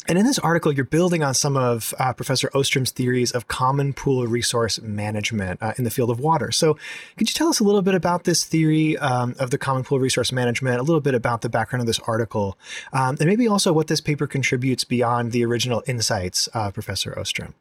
And 0.07 0.19
in 0.19 0.25
this 0.25 0.37
article, 0.37 0.71
you're 0.71 0.85
building 0.85 1.23
on 1.23 1.33
some 1.33 1.57
of 1.57 1.93
uh, 1.97 2.13
Professor 2.13 2.49
Ostrom's 2.53 2.91
theories 2.91 3.31
of 3.31 3.47
common 3.47 3.91
pool 3.91 4.27
resource 4.27 4.79
management 4.79 5.61
uh, 5.63 5.73
in 5.79 5.83
the 5.83 5.89
field 5.89 6.11
of 6.11 6.19
water. 6.19 6.51
So, 6.51 6.77
could 7.17 7.27
you 7.27 7.33
tell 7.33 7.47
us 7.47 7.59
a 7.59 7.63
little 7.63 7.81
bit 7.81 7.95
about 7.95 8.23
this 8.23 8.43
theory 8.43 8.97
um, 8.99 9.35
of 9.39 9.49
the 9.49 9.57
common 9.57 9.83
pool 9.83 9.99
resource 9.99 10.31
management, 10.31 10.79
a 10.79 10.83
little 10.83 11.01
bit 11.01 11.15
about 11.15 11.41
the 11.41 11.49
background 11.49 11.81
of 11.81 11.87
this 11.87 11.99
article, 11.99 12.57
um, 12.93 13.17
and 13.19 13.25
maybe 13.27 13.47
also 13.47 13.73
what 13.73 13.87
this 13.87 13.99
paper 13.99 14.27
contributes 14.27 14.83
beyond 14.83 15.31
the 15.31 15.43
original 15.43 15.81
insights 15.87 16.47
of 16.47 16.75
Professor 16.75 17.17
Ostrom? 17.17 17.55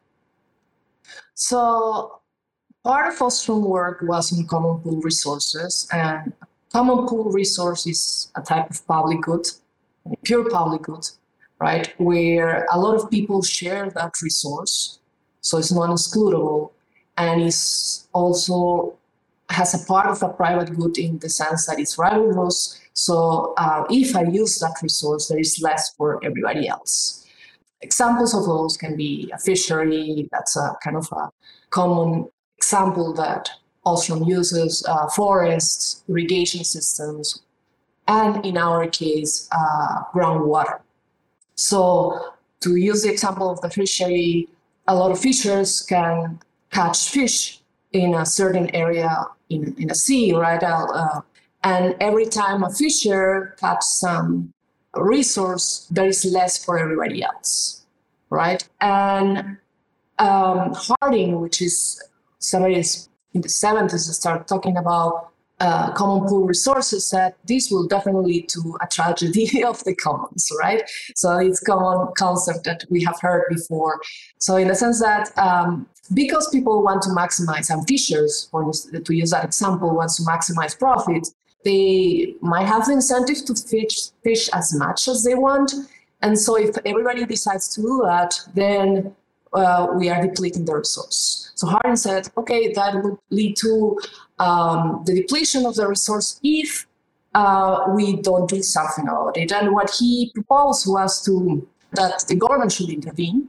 So, 1.33 2.21
part 2.83 3.11
of 3.11 3.19
Ostrom's 3.19 3.65
work 3.65 4.03
was 4.03 4.31
on 4.37 4.45
common 4.45 4.81
pool 4.81 5.01
resources, 5.01 5.87
and 5.91 6.31
common 6.71 7.07
pool 7.07 7.31
resource 7.31 7.87
is 7.87 8.31
a 8.35 8.41
type 8.43 8.69
of 8.69 8.85
public 8.85 9.21
good, 9.21 9.47
pure 10.23 10.47
public 10.47 10.83
good 10.83 11.09
right? 11.59 11.93
Where 11.99 12.65
a 12.71 12.79
lot 12.79 12.95
of 12.95 13.09
people 13.09 13.41
share 13.41 13.89
that 13.89 14.13
resource, 14.21 14.99
so 15.41 15.57
it's 15.57 15.71
non-excludable, 15.71 16.71
and 17.17 17.41
it's 17.41 18.07
also 18.13 18.97
has 19.49 19.73
a 19.73 19.85
part 19.85 20.07
of 20.07 20.21
a 20.23 20.29
private 20.29 20.75
good 20.75 20.97
in 20.97 21.19
the 21.19 21.29
sense 21.29 21.67
that 21.67 21.79
it's 21.79 21.97
rivalrous. 21.97 22.79
So 22.93 23.53
uh, 23.57 23.85
if 23.89 24.15
I 24.15 24.23
use 24.23 24.57
that 24.59 24.75
resource, 24.81 25.27
there 25.27 25.39
is 25.39 25.61
less 25.61 25.93
for 25.95 26.23
everybody 26.25 26.67
else. 26.67 27.25
Examples 27.81 28.33
of 28.33 28.45
those 28.45 28.75
can 28.77 28.97
be 28.97 29.31
a 29.33 29.37
fishery. 29.37 30.27
That's 30.31 30.57
a 30.57 30.75
kind 30.83 30.97
of 30.97 31.07
a 31.11 31.29
common 31.69 32.27
example 32.57 33.13
that 33.13 33.51
Ostrom 33.85 34.23
uses 34.23 34.83
uh, 34.87 35.07
forests, 35.09 36.03
irrigation 36.09 36.63
systems, 36.63 37.43
and 38.07 38.43
in 38.45 38.57
our 38.57 38.87
case, 38.87 39.47
uh, 39.51 40.03
groundwater. 40.13 40.79
So 41.55 42.33
to 42.61 42.75
use 42.75 43.03
the 43.03 43.11
example 43.11 43.49
of 43.49 43.61
the 43.61 43.69
fishery, 43.69 44.47
a 44.87 44.95
lot 44.95 45.11
of 45.11 45.19
fishers 45.19 45.81
can 45.81 46.39
catch 46.71 47.09
fish 47.09 47.61
in 47.93 48.13
a 48.13 48.25
certain 48.25 48.73
area 48.75 49.25
in, 49.49 49.75
in 49.77 49.89
a 49.89 49.95
sea, 49.95 50.33
right? 50.33 50.61
Uh, 50.61 51.21
and 51.63 51.95
every 51.99 52.25
time 52.25 52.63
a 52.63 52.69
fisher 52.69 53.55
catches 53.59 53.87
some 53.99 54.53
resource, 54.93 55.87
there 55.89 56.07
is 56.07 56.25
less 56.25 56.63
for 56.63 56.77
everybody 56.77 57.23
else, 57.23 57.85
right? 58.29 58.67
And 58.81 59.57
um, 60.19 60.75
Hardin, 60.75 61.39
which 61.39 61.61
is 61.61 62.01
somebody 62.39 62.75
in 63.33 63.41
the 63.41 63.47
70s 63.47 63.99
started 64.13 64.47
talking 64.47 64.77
about 64.77 65.31
uh, 65.59 65.91
common 65.93 66.27
pool 66.27 66.45
resources 66.45 67.09
that 67.11 67.37
this 67.45 67.71
will 67.71 67.87
definitely 67.87 68.33
lead 68.33 68.49
to 68.49 68.77
a 68.81 68.87
tragedy 68.87 69.63
of 69.71 69.83
the 69.85 69.95
commons, 69.95 70.51
right? 70.59 70.83
So 71.15 71.37
it's 71.37 71.59
common 71.59 72.13
concept 72.17 72.65
that 72.65 72.83
we 72.89 73.03
have 73.03 73.19
heard 73.21 73.45
before. 73.49 74.01
So 74.37 74.57
in 74.57 74.67
the 74.67 74.75
sense 74.75 74.99
that 75.01 75.35
um, 75.37 75.87
because 76.13 76.49
people 76.49 76.83
want 76.83 77.01
to 77.03 77.09
maximize, 77.09 77.69
and 77.69 77.87
fishers, 77.87 78.47
for 78.51 78.71
to 78.71 79.15
use 79.15 79.31
that 79.31 79.45
example, 79.45 79.95
wants 79.95 80.17
to 80.17 80.23
maximize 80.23 80.77
profit, 80.77 81.27
they 81.63 82.35
might 82.41 82.67
have 82.67 82.85
the 82.85 82.93
incentive 82.93 83.43
to 83.45 83.55
fish, 83.55 84.11
fish 84.23 84.49
as 84.53 84.73
much 84.75 85.07
as 85.07 85.23
they 85.23 85.33
want. 85.33 85.73
And 86.21 86.37
so 86.37 86.57
if 86.57 86.75
everybody 86.85 87.25
decides 87.25 87.67
to 87.75 87.81
do 87.81 88.01
that, 88.05 88.39
then 88.53 89.15
uh, 89.53 89.87
we 89.95 90.09
are 90.09 90.21
depleting 90.21 90.65
the 90.65 90.75
resource. 90.75 91.51
So 91.55 91.67
Hardin 91.67 91.97
said, 91.97 92.29
okay, 92.37 92.71
that 92.73 93.03
would 93.03 93.17
lead 93.29 93.55
to 93.57 93.97
um, 94.39 95.03
the 95.05 95.13
depletion 95.13 95.65
of 95.65 95.75
the 95.75 95.87
resource 95.87 96.39
if 96.43 96.87
uh, 97.33 97.85
we 97.89 98.21
don't 98.21 98.49
do 98.49 98.61
something 98.63 99.07
about 99.07 99.37
it. 99.37 99.51
And 99.51 99.73
what 99.73 99.91
he 99.99 100.31
proposed 100.33 100.87
was 100.87 101.23
to 101.25 101.67
that 101.91 102.25
the 102.27 102.35
government 102.35 102.71
should 102.71 102.89
intervene, 102.89 103.47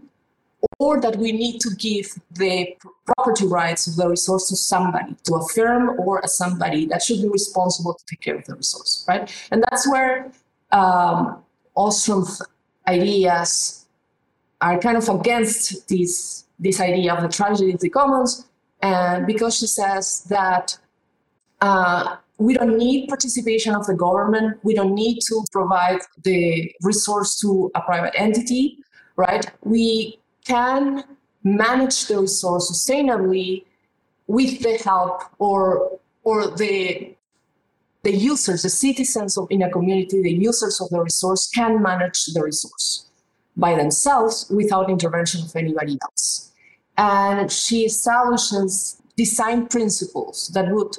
or 0.79 1.01
that 1.01 1.17
we 1.17 1.33
need 1.33 1.61
to 1.61 1.71
give 1.77 2.07
the 2.33 2.77
property 3.07 3.47
rights 3.47 3.87
of 3.87 3.97
the 3.97 4.09
resource 4.09 4.49
to 4.49 4.57
somebody, 4.57 5.15
to 5.25 5.35
a 5.35 5.49
firm 5.49 5.99
or 6.01 6.21
a 6.21 6.29
somebody 6.29 6.87
that 6.87 7.03
should 7.03 7.21
be 7.23 7.29
responsible 7.29 7.95
to 7.95 8.05
take 8.07 8.21
care 8.21 8.37
of 8.37 8.45
the 8.45 8.55
resource, 8.55 9.05
right? 9.09 9.33
And 9.51 9.63
that's 9.63 9.89
where 9.89 10.33
um, 10.73 11.43
Ostrom's 11.77 12.43
ideas 12.89 13.87
are 14.61 14.79
kind 14.79 14.97
of 14.97 15.09
against 15.09 15.89
this 15.89 16.45
this 16.59 16.81
idea 16.81 17.15
of 17.15 17.23
the 17.23 17.29
tragedy 17.29 17.73
of 17.73 17.81
the 17.81 17.91
commons, 17.91 18.47
and 18.83 19.27
because 19.27 19.57
she 19.57 19.67
says 19.67 20.25
that 20.29 20.79
uh, 21.61 22.17
we 22.39 22.55
don't 22.55 22.77
need 22.77 23.09
participation 23.09 23.75
of 23.75 23.87
the 23.87 23.95
government, 23.95 24.59
we 24.63 24.75
don't 24.75 24.95
need 24.95 25.21
to 25.29 25.45
provide 25.51 26.01
the 26.23 26.71
resource 26.83 27.41
to 27.41 27.71
a 27.75 27.81
private 27.81 28.15
entity, 28.15 28.79
right? 29.17 29.51
We 29.63 30.19
can 30.45 31.05
manage 31.43 32.07
the 32.07 32.21
resource 32.21 32.71
sustainably 32.71 33.65
with 34.27 34.61
the 34.63 34.77
help 34.79 35.23
or 35.39 35.99
or 36.25 36.49
the 36.57 37.15
the 38.03 38.15
users, 38.15 38.63
the 38.63 38.69
citizens 38.69 39.37
of 39.37 39.49
in 39.51 39.63
a 39.63 39.71
community, 39.71 40.23
the 40.23 40.33
users 40.33 40.81
of 40.81 40.89
the 40.91 41.01
resource 41.01 41.51
can 41.53 41.83
manage 41.83 42.27
the 42.27 42.43
resource 42.43 43.07
by 43.57 43.75
themselves 43.75 44.47
without 44.51 44.91
intervention 44.91 45.43
of 45.43 45.57
anybody 45.57 45.99
else. 46.03 46.36
And 46.99 47.51
she 47.51 47.85
establishes 47.85 49.03
design 49.17 49.67
principles 49.67 50.49
that 50.55 50.69
would 50.71 50.97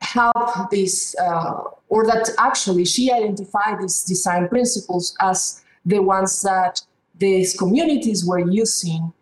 help 0.00 0.70
this, 0.70 1.14
uh, 1.18 1.62
or 1.88 2.06
that 2.06 2.30
actually 2.38 2.84
she 2.84 3.12
identified 3.12 3.80
these 3.80 4.02
design 4.02 4.48
principles 4.48 5.16
as 5.20 5.62
the 5.84 6.00
ones 6.00 6.42
that 6.42 6.82
these 7.18 7.56
communities 7.56 8.24
were 8.24 8.40
using 8.40 9.12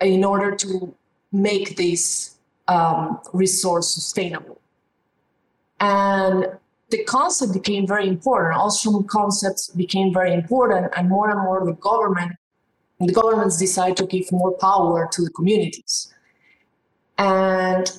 in 0.00 0.24
order 0.24 0.54
to 0.54 0.94
make 1.32 1.76
this 1.76 2.36
um, 2.68 3.20
resource 3.32 3.88
sustainable. 3.94 4.60
And 5.80 6.46
the 6.90 7.04
concept 7.04 7.52
became 7.52 7.86
very 7.86 8.08
important. 8.08 8.56
Ostrom 8.56 9.04
concepts 9.04 9.68
became 9.68 10.12
very 10.12 10.32
important, 10.32 10.92
and 10.96 11.08
more 11.08 11.30
and 11.30 11.40
more 11.40 11.64
the 11.64 11.72
government, 11.72 12.32
the 13.00 13.12
governments 13.12 13.58
decide 13.58 13.96
to 13.98 14.06
give 14.06 14.30
more 14.32 14.52
power 14.52 15.08
to 15.12 15.22
the 15.22 15.30
communities. 15.30 16.12
And 17.18 17.90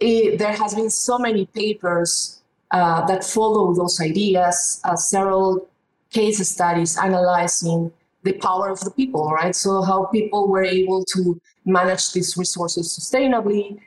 it, 0.00 0.38
there 0.38 0.52
has 0.52 0.74
been 0.74 0.90
so 0.90 1.18
many 1.18 1.46
papers 1.46 2.42
uh, 2.70 3.06
that 3.06 3.24
follow 3.24 3.74
those 3.74 4.00
ideas, 4.00 4.80
uh, 4.84 4.96
several 4.96 5.68
case 6.10 6.46
studies 6.48 6.98
analyzing 6.98 7.92
the 8.22 8.32
power 8.34 8.70
of 8.70 8.80
the 8.80 8.90
people, 8.90 9.30
right? 9.30 9.54
So 9.54 9.82
how 9.82 10.06
people 10.06 10.48
were 10.48 10.64
able 10.64 11.04
to 11.04 11.40
manage 11.64 12.12
these 12.12 12.36
resources 12.36 12.98
sustainably. 12.98 13.78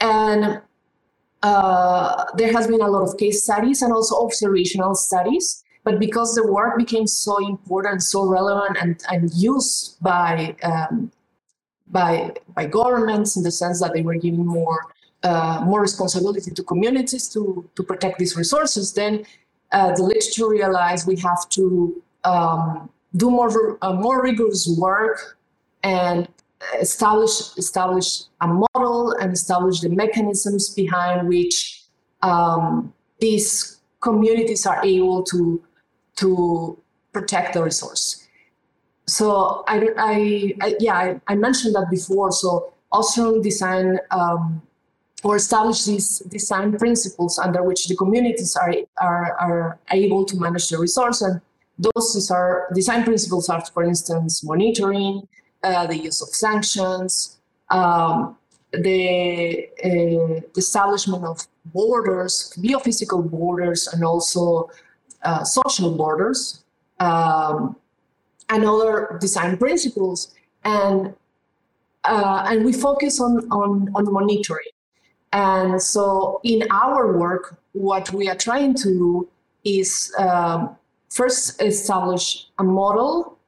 And 0.00 0.60
uh, 1.42 2.24
there 2.36 2.52
has 2.52 2.66
been 2.66 2.80
a 2.80 2.88
lot 2.88 3.02
of 3.08 3.16
case 3.16 3.44
studies 3.44 3.82
and 3.82 3.92
also 3.92 4.24
observational 4.24 4.94
studies. 4.94 5.63
But 5.84 5.98
because 5.98 6.34
the 6.34 6.46
work 6.50 6.78
became 6.78 7.06
so 7.06 7.36
important, 7.46 8.02
so 8.02 8.24
relevant, 8.24 8.78
and, 8.80 9.02
and 9.10 9.30
used 9.34 10.02
by 10.02 10.56
um, 10.62 11.12
by 11.88 12.32
by 12.54 12.66
governments 12.66 13.36
in 13.36 13.42
the 13.42 13.50
sense 13.50 13.80
that 13.80 13.92
they 13.92 14.02
were 14.02 14.16
giving 14.16 14.46
more 14.46 14.80
uh, 15.22 15.60
more 15.64 15.82
responsibility 15.82 16.50
to 16.50 16.62
communities 16.62 17.28
to 17.28 17.68
to 17.76 17.82
protect 17.82 18.18
these 18.18 18.34
resources, 18.36 18.94
then 18.94 19.24
uh, 19.72 19.94
the 19.94 20.02
literature 20.02 20.48
realized 20.48 21.06
we 21.06 21.16
have 21.16 21.48
to 21.50 22.02
um, 22.24 22.88
do 23.16 23.30
more 23.30 23.78
uh, 23.82 23.92
more 23.92 24.22
rigorous 24.22 24.66
work 24.78 25.38
and 25.82 26.26
establish 26.80 27.56
establish 27.58 28.22
a 28.40 28.46
model 28.46 29.12
and 29.20 29.32
establish 29.32 29.80
the 29.80 29.88
mechanisms 29.90 30.70
behind 30.70 31.28
which 31.28 31.84
um, 32.22 32.92
these 33.20 33.80
communities 34.00 34.66
are 34.66 34.82
able 34.84 35.22
to 35.22 35.62
to 36.16 36.78
protect 37.12 37.54
the 37.54 37.62
resource. 37.62 38.26
So 39.06 39.64
I, 39.68 39.88
I, 39.98 40.54
I 40.60 40.74
yeah 40.80 40.94
I, 40.94 41.20
I, 41.28 41.34
mentioned 41.34 41.74
that 41.74 41.88
before. 41.90 42.32
So 42.32 42.72
Ostrom 42.90 43.42
design 43.42 43.98
um, 44.10 44.62
or 45.22 45.36
establish 45.36 45.84
these 45.84 46.20
design 46.20 46.76
principles 46.78 47.38
under 47.38 47.62
which 47.62 47.88
the 47.88 47.96
communities 47.96 48.56
are 48.56 48.74
are, 49.00 49.32
are 49.34 49.78
able 49.90 50.24
to 50.24 50.36
manage 50.38 50.68
the 50.70 50.78
resource 50.78 51.20
and 51.20 51.40
those 51.78 52.30
are 52.30 52.68
design 52.74 53.04
principles 53.04 53.48
are, 53.48 53.64
for 53.64 53.82
instance, 53.82 54.44
monitoring, 54.44 55.26
uh, 55.62 55.86
the 55.86 55.96
use 55.96 56.22
of 56.22 56.28
sanctions, 56.28 57.38
um, 57.70 58.36
the, 58.72 59.68
uh, 59.82 60.40
the, 60.54 60.58
establishment 60.58 61.24
of 61.24 61.46
borders, 61.66 62.52
biophysical 62.58 63.28
borders, 63.28 63.88
and 63.88 64.04
also 64.04 64.70
uh, 65.24 65.44
social 65.44 65.96
borders, 65.96 66.64
um, 67.00 67.76
and 68.48 68.64
other 68.64 69.18
design 69.20 69.56
principles. 69.56 70.34
And 70.64 71.14
uh, 72.04 72.44
and 72.46 72.64
we 72.64 72.72
focus 72.72 73.20
on, 73.20 73.48
on, 73.50 73.90
on 73.94 74.12
monitoring. 74.12 74.66
And 75.32 75.80
so 75.82 76.40
in 76.44 76.66
our 76.70 77.18
work, 77.18 77.58
what 77.72 78.12
we 78.12 78.28
are 78.28 78.36
trying 78.36 78.74
to 78.74 78.84
do 78.84 79.28
is 79.64 80.14
um, 80.18 80.76
first 81.10 81.60
establish 81.62 82.46
a 82.58 82.64
model 82.64 83.38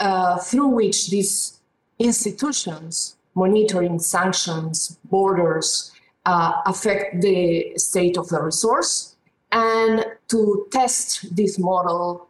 uh, 0.00 0.38
through 0.38 0.68
which 0.68 1.10
these 1.10 1.60
institutions, 1.98 3.16
monitoring 3.34 3.98
sanctions, 3.98 4.98
borders, 5.04 5.92
uh, 6.26 6.60
affect 6.66 7.20
the 7.20 7.72
state 7.76 8.16
of 8.16 8.28
the 8.28 8.40
resource, 8.40 9.16
and 9.52 10.04
to 10.28 10.66
test 10.70 11.34
this 11.34 11.58
model 11.58 12.28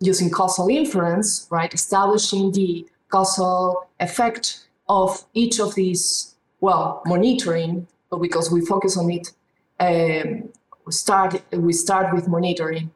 using 0.00 0.30
causal 0.30 0.68
inference, 0.68 1.46
right, 1.50 1.72
establishing 1.72 2.52
the 2.52 2.86
causal 3.08 3.88
effect 4.00 4.66
of 4.88 5.24
each 5.34 5.58
of 5.58 5.74
these, 5.74 6.34
well, 6.60 7.02
monitoring, 7.06 7.86
because 8.20 8.50
we 8.50 8.64
focus 8.64 8.96
on 8.96 9.10
it, 9.10 9.32
um, 9.80 10.48
we 10.84 10.92
start 10.92 11.42
we 11.52 11.72
start 11.72 12.14
with 12.14 12.28
monitoring 12.28 12.90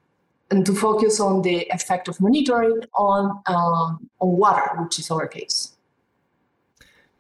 and 0.51 0.65
to 0.67 0.75
focus 0.75 1.21
on 1.21 1.43
the 1.43 1.67
effect 1.71 2.09
of 2.09 2.21
monitoring 2.21 2.81
on 2.95 3.43
um, 3.47 4.09
on 4.21 4.37
water, 4.37 4.71
which 4.83 4.99
is 4.99 5.11
our 5.11 5.27
case. 5.27 5.73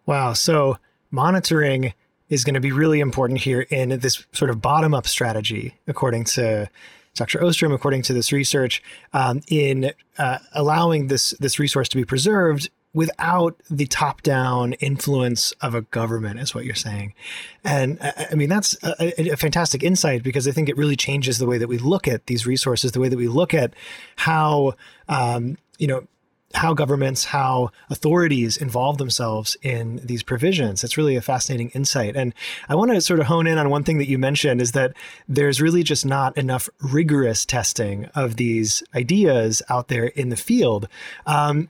Wow. 0.06 0.32
So 0.32 0.78
monitoring 1.10 1.92
is 2.28 2.44
going 2.44 2.54
to 2.54 2.60
be 2.60 2.72
really 2.72 3.00
important 3.00 3.40
here 3.40 3.62
in 3.62 3.90
this 4.00 4.24
sort 4.32 4.50
of 4.50 4.62
bottom 4.62 4.94
up 4.94 5.06
strategy, 5.06 5.74
according 5.86 6.24
to 6.24 6.68
Dr. 7.14 7.42
Ostrom, 7.44 7.72
according 7.72 8.02
to 8.02 8.12
this 8.12 8.32
research, 8.32 8.82
um, 9.12 9.42
in 9.48 9.92
uh, 10.18 10.38
allowing 10.52 11.08
this 11.08 11.30
this 11.40 11.58
resource 11.58 11.88
to 11.90 11.96
be 11.96 12.04
preserved 12.04 12.70
without 12.92 13.60
the 13.70 13.86
top 13.86 14.20
down 14.22 14.72
influence 14.74 15.52
of 15.60 15.74
a 15.74 15.82
government 15.82 16.40
is 16.40 16.54
what 16.54 16.64
you're 16.64 16.74
saying 16.74 17.14
and 17.62 17.98
i 18.30 18.34
mean 18.34 18.48
that's 18.48 18.76
a, 18.82 19.30
a, 19.30 19.36
fantastic 19.36 19.84
insight 19.84 20.24
because 20.24 20.48
i 20.48 20.50
think 20.50 20.68
it 20.68 20.76
really 20.76 20.96
changes 20.96 21.38
the 21.38 21.46
way 21.46 21.56
that 21.56 21.68
we 21.68 21.78
look 21.78 22.08
at 22.08 22.26
these 22.26 22.48
resources 22.48 22.90
the 22.90 22.98
way 22.98 23.08
that 23.08 23.16
we 23.16 23.28
look 23.28 23.54
at 23.54 23.72
how 24.16 24.74
um, 25.08 25.56
you 25.78 25.86
know 25.86 26.04
how 26.54 26.74
governments, 26.74 27.24
how 27.24 27.70
authorities 27.90 28.56
involve 28.56 28.98
themselves 28.98 29.56
in 29.62 30.00
these 30.04 30.22
provisions. 30.22 30.82
It's 30.82 30.96
really 30.96 31.16
a 31.16 31.22
fascinating 31.22 31.70
insight. 31.70 32.16
And 32.16 32.34
I 32.68 32.74
want 32.74 32.90
to 32.90 33.00
sort 33.00 33.20
of 33.20 33.26
hone 33.26 33.46
in 33.46 33.58
on 33.58 33.70
one 33.70 33.84
thing 33.84 33.98
that 33.98 34.08
you 34.08 34.18
mentioned 34.18 34.60
is 34.60 34.72
that 34.72 34.94
there's 35.28 35.60
really 35.60 35.82
just 35.82 36.04
not 36.04 36.36
enough 36.36 36.68
rigorous 36.80 37.44
testing 37.44 38.06
of 38.14 38.36
these 38.36 38.82
ideas 38.94 39.62
out 39.68 39.88
there 39.88 40.06
in 40.06 40.30
the 40.30 40.36
field. 40.36 40.88
Um, 41.26 41.68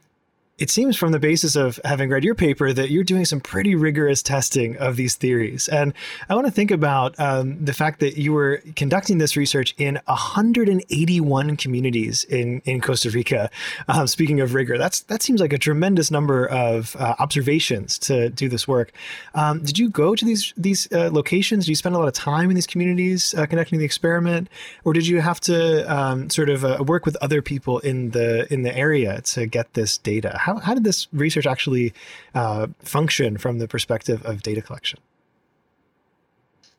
it 0.60 0.68
seems 0.68 0.94
from 0.94 1.10
the 1.10 1.18
basis 1.18 1.56
of 1.56 1.80
having 1.86 2.10
read 2.10 2.22
your 2.22 2.34
paper 2.34 2.70
that 2.70 2.90
you're 2.90 3.02
doing 3.02 3.24
some 3.24 3.40
pretty 3.40 3.74
rigorous 3.74 4.22
testing 4.22 4.76
of 4.76 4.96
these 4.96 5.14
theories. 5.14 5.68
And 5.68 5.94
I 6.28 6.34
want 6.34 6.46
to 6.46 6.52
think 6.52 6.70
about 6.70 7.18
um, 7.18 7.64
the 7.64 7.72
fact 7.72 7.98
that 8.00 8.18
you 8.18 8.34
were 8.34 8.62
conducting 8.76 9.16
this 9.16 9.38
research 9.38 9.74
in 9.78 9.98
181 10.04 11.56
communities 11.56 12.24
in, 12.24 12.60
in 12.66 12.82
Costa 12.82 13.08
Rica. 13.08 13.50
Um, 13.88 14.06
speaking 14.06 14.42
of 14.42 14.52
rigor, 14.52 14.76
that's 14.76 15.00
that 15.04 15.22
seems 15.22 15.40
like 15.40 15.54
a 15.54 15.58
tremendous 15.58 16.10
number 16.10 16.46
of 16.46 16.94
uh, 16.96 17.14
observations 17.18 17.98
to 18.00 18.28
do 18.28 18.50
this 18.50 18.68
work. 18.68 18.92
Um, 19.34 19.62
did 19.62 19.78
you 19.78 19.88
go 19.88 20.14
to 20.14 20.24
these 20.26 20.52
these 20.58 20.92
uh, 20.92 21.08
locations? 21.10 21.64
Did 21.64 21.70
you 21.70 21.76
spend 21.76 21.94
a 21.94 21.98
lot 21.98 22.08
of 22.08 22.14
time 22.14 22.50
in 22.50 22.54
these 22.54 22.66
communities 22.66 23.34
uh, 23.34 23.46
conducting 23.46 23.78
the 23.78 23.86
experiment, 23.86 24.50
or 24.84 24.92
did 24.92 25.06
you 25.06 25.22
have 25.22 25.40
to 25.40 25.90
um, 25.90 26.28
sort 26.28 26.50
of 26.50 26.66
uh, 26.66 26.84
work 26.86 27.06
with 27.06 27.16
other 27.22 27.40
people 27.40 27.78
in 27.78 28.10
the 28.10 28.52
in 28.52 28.62
the 28.62 28.76
area 28.76 29.22
to 29.22 29.46
get 29.46 29.72
this 29.72 29.96
data? 29.96 30.36
How, 30.54 30.60
how 30.60 30.74
did 30.74 30.84
this 30.84 31.06
research 31.12 31.46
actually 31.46 31.92
uh, 32.34 32.66
function 32.80 33.38
from 33.38 33.58
the 33.58 33.68
perspective 33.68 34.24
of 34.24 34.42
data 34.42 34.62
collection? 34.62 34.98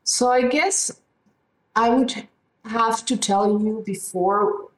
So 0.03 0.29
I 0.29 0.41
guess 0.43 0.99
I 1.75 1.89
would 1.89 2.27
have 2.65 3.05
to 3.05 3.17
tell 3.17 3.61
you 3.61 3.83
before 3.85 4.69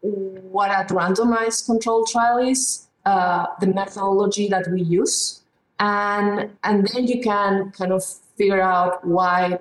what 0.00 0.70
a 0.70 0.92
randomized 0.92 1.64
control 1.66 2.04
trial 2.04 2.38
is, 2.38 2.86
uh, 3.06 3.46
the 3.60 3.66
methodology 3.66 4.48
that 4.48 4.68
we 4.70 4.82
use, 4.82 5.42
and 5.78 6.50
and 6.62 6.86
then 6.88 7.06
you 7.06 7.22
can 7.22 7.72
kind 7.72 7.92
of 7.92 8.04
figure 8.36 8.60
out 8.60 9.06
why 9.06 9.58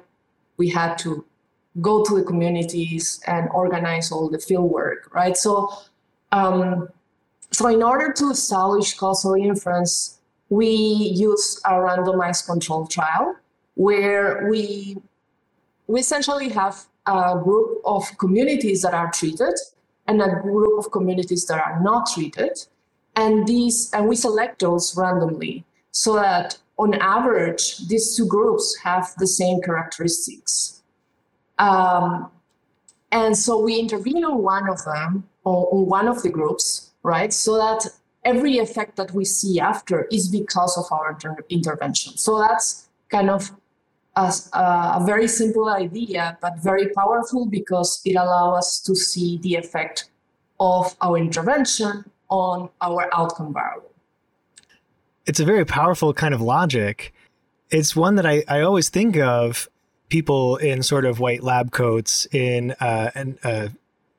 we 0.58 0.70
had 0.70 0.98
to 1.00 1.26
go 1.82 2.04
to 2.04 2.16
the 2.16 2.24
communities 2.24 3.22
and 3.26 3.50
organize 3.54 4.12
all 4.12 4.30
the 4.30 4.40
field 4.40 4.70
work, 4.70 5.10
right? 5.14 5.36
So 5.38 5.72
um, 6.32 6.90
so 7.54 7.68
in 7.68 7.84
order 7.84 8.12
to 8.12 8.32
establish 8.32 8.96
causal 8.96 9.36
inference, 9.36 10.20
we 10.50 10.68
use 10.68 11.62
a 11.66 11.74
randomized 11.74 12.48
control 12.48 12.88
trial 12.88 13.36
where 13.76 14.48
we, 14.50 14.98
we 15.88 16.00
essentially 16.00 16.50
have 16.50 16.86
a 17.06 17.40
group 17.44 17.80
of 17.86 18.04
communities 18.18 18.82
that 18.82 18.94
are 18.96 19.12
treated 19.12 19.54
and 20.08 20.22
a 20.22 20.42
group 20.42 20.80
of 20.80 20.92
communities 20.92 21.46
that 21.46 21.60
are 21.60 21.80
not 21.82 22.08
treated. 22.12 22.58
And 23.16 23.48
these 23.48 23.92
and 23.94 24.08
we 24.08 24.16
select 24.16 24.60
those 24.60 24.98
randomly 24.98 25.64
so 25.92 26.16
that 26.16 26.58
on 26.80 26.96
average, 26.96 27.88
these 27.88 28.18
two 28.18 28.26
groups 28.26 28.76
have 28.84 29.14
the 29.20 29.28
same 29.28 29.62
characteristics. 29.62 30.82
Um, 31.60 32.32
and 33.12 33.38
so 33.38 33.60
we 33.60 33.78
intervene 33.78 34.26
on 34.26 34.42
one 34.42 34.68
of 34.68 34.84
them, 34.84 35.30
on 35.44 35.86
one 35.86 36.08
of 36.08 36.24
the 36.24 36.30
groups, 36.30 36.93
right? 37.04 37.32
So 37.34 37.58
that 37.58 37.88
every 38.24 38.58
effect 38.58 38.96
that 38.96 39.14
we 39.14 39.26
see 39.26 39.60
after 39.60 40.08
is 40.12 40.30
because 40.30 40.78
of 40.78 40.86
our 40.92 41.12
inter- 41.12 41.46
intervention. 41.50 42.18
So 42.18 42.40
that's 42.40 42.88
kind 43.10 43.30
of 43.30 43.52
a, 44.16 44.34
a, 44.54 45.04
very 45.06 45.28
simple 45.28 45.70
idea, 45.70 46.38
but 46.42 46.58
very 46.60 46.90
powerful 46.90 47.46
because 47.46 48.02
it 48.06 48.16
allows 48.16 48.58
us 48.60 48.80
to 48.82 48.96
see 48.96 49.40
the 49.40 49.56
effect 49.56 50.10
of 50.60 50.96
our 51.02 51.18
intervention 51.18 52.06
on 52.30 52.70
our 52.82 53.10
outcome 53.14 53.54
variable. 53.54 53.92
It's 55.26 55.40
a 55.40 55.46
very 55.46 55.66
powerful 55.66 56.14
kind 56.14 56.34
of 56.34 56.42
logic. 56.42 57.14
It's 57.70 57.96
one 57.96 58.16
that 58.16 58.26
I, 58.26 58.44
I 58.48 58.62
always 58.62 58.90
think 58.90 59.18
of 59.18 59.68
people 60.10 60.58
in 60.58 60.84
sort 60.84 61.06
of 61.06 61.20
white 61.20 61.44
lab 61.44 61.72
coats 61.72 62.28
in 62.32 62.72
uh, 62.80 63.10
an, 63.16 63.40
uh, 63.44 63.70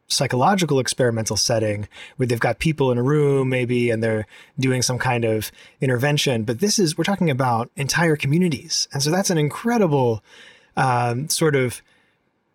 psychological 0.08 0.78
experimental 0.78 1.36
setting 1.36 1.88
where 2.16 2.26
they've 2.26 2.40
got 2.40 2.58
people 2.58 2.92
in 2.92 2.98
a 2.98 3.02
room 3.02 3.48
maybe 3.48 3.90
and 3.90 4.02
they're 4.02 4.26
doing 4.58 4.82
some 4.82 4.98
kind 4.98 5.24
of 5.24 5.50
intervention. 5.80 6.44
But 6.44 6.60
this 6.60 6.78
is 6.78 6.96
we're 6.96 7.04
talking 7.04 7.30
about 7.30 7.70
entire 7.76 8.16
communities. 8.16 8.88
And 8.92 9.02
so 9.02 9.10
that's 9.10 9.30
an 9.30 9.38
incredible 9.38 10.22
um, 10.76 11.28
sort 11.28 11.56
of 11.56 11.82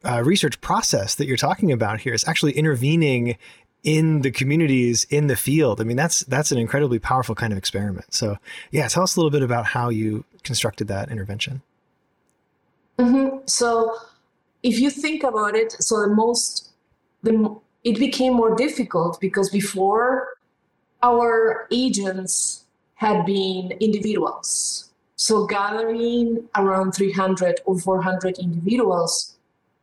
uh, 0.06 0.24
research 0.24 0.62
process 0.62 1.16
that 1.16 1.26
you're 1.28 1.38
talking 1.38 1.72
about 1.72 2.00
here 2.00 2.14
is 2.14 2.28
actually 2.28 2.54
intervening 2.54 3.38
in 3.84 4.22
the 4.22 4.32
communities 4.32 5.06
in 5.10 5.28
the 5.28 5.36
field. 5.36 5.82
I 5.82 5.86
mean 5.86 5.98
that's 5.98 6.20
that's 6.22 6.52
an 6.52 6.58
incredibly 6.58 7.00
powerful 7.00 7.36
kind 7.36 7.52
of 7.52 7.58
experiment. 7.58 8.14
So 8.14 8.38
yeah 8.72 8.88
tell 8.88 9.04
us 9.04 9.16
a 9.16 9.20
little 9.20 9.32
bit 9.32 9.44
about 9.44 9.66
how 9.66 9.90
you 9.90 10.26
constructed 10.44 10.88
that 10.88 11.10
intervention. 11.10 11.62
Mm-hmm. 12.98 13.38
so 13.46 13.96
if 14.62 14.78
you 14.78 14.90
think 14.90 15.24
about 15.24 15.56
it 15.56 15.72
so 15.72 16.02
the 16.02 16.14
most 16.14 16.69
the, 17.24 17.56
it 17.84 18.00
became 18.00 18.34
more 18.34 18.56
difficult 18.56 19.20
because 19.20 19.50
before 19.50 20.38
our 21.02 21.68
agents 21.72 22.66
had 22.96 23.26
been 23.26 23.72
individuals. 23.80 24.92
So 25.16 25.46
gathering 25.46 26.48
around 26.56 26.94
300 26.94 27.62
or 27.66 27.80
400 27.80 28.38
individuals 28.40 29.38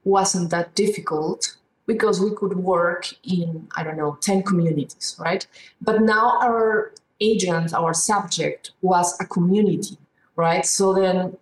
wasn't 0.05 0.51
that 0.51 0.75
difficult 0.75 1.57
because 1.87 2.20
we 2.20 2.35
could 2.35 2.57
work 2.57 3.09
in, 3.22 3.68
I 3.77 3.83
don't 3.83 3.96
know, 3.96 4.18
10 4.20 4.42
communities, 4.42 5.16
right? 5.18 5.46
But 5.81 6.03
now 6.03 6.38
our 6.40 6.92
agent, 7.20 7.72
our 7.72 7.94
subject 7.94 8.72
was 8.83 9.18
a 9.20 9.25
community, 9.25 9.96
right? 10.37 10.66
So 10.66 10.92
then 10.92 11.37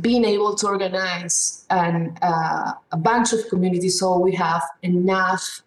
being 0.00 0.24
able 0.24 0.54
to 0.54 0.66
organize 0.66 1.66
an, 1.70 2.16
uh, 2.22 2.72
a 2.92 2.96
bunch 2.96 3.32
of 3.32 3.48
communities 3.48 3.98
so 3.98 4.18
we 4.18 4.32
have 4.34 4.62
enough 4.82 5.62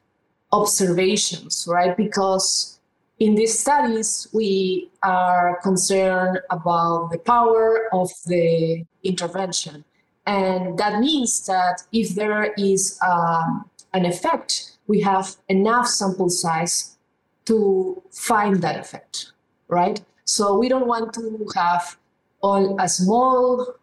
observations, 0.51 1.67
right? 1.69 1.95
Because 1.97 2.79
in 3.19 3.35
these 3.35 3.59
studies, 3.59 4.27
we 4.33 4.89
are 5.03 5.59
concerned 5.61 6.39
about 6.49 7.11
the 7.11 7.19
power 7.19 7.87
of 7.93 8.09
the 8.25 8.83
intervention. 9.03 9.83
And 10.25 10.77
that 10.77 10.99
means 10.99 11.45
that 11.45 11.83
if 11.91 12.15
there 12.15 12.53
is 12.57 12.99
um, 13.05 13.69
an 13.93 14.05
effect, 14.05 14.77
we 14.87 15.01
have 15.01 15.35
enough 15.49 15.87
sample 15.87 16.29
size 16.29 16.97
to 17.45 18.01
find 18.11 18.61
that 18.61 18.79
effect, 18.79 19.33
right? 19.67 20.01
So 20.25 20.57
we 20.57 20.69
don't 20.69 20.87
want 20.87 21.13
to 21.15 21.47
have 21.55 21.97
all 22.41 22.79
a 22.79 22.87
small 22.87 23.75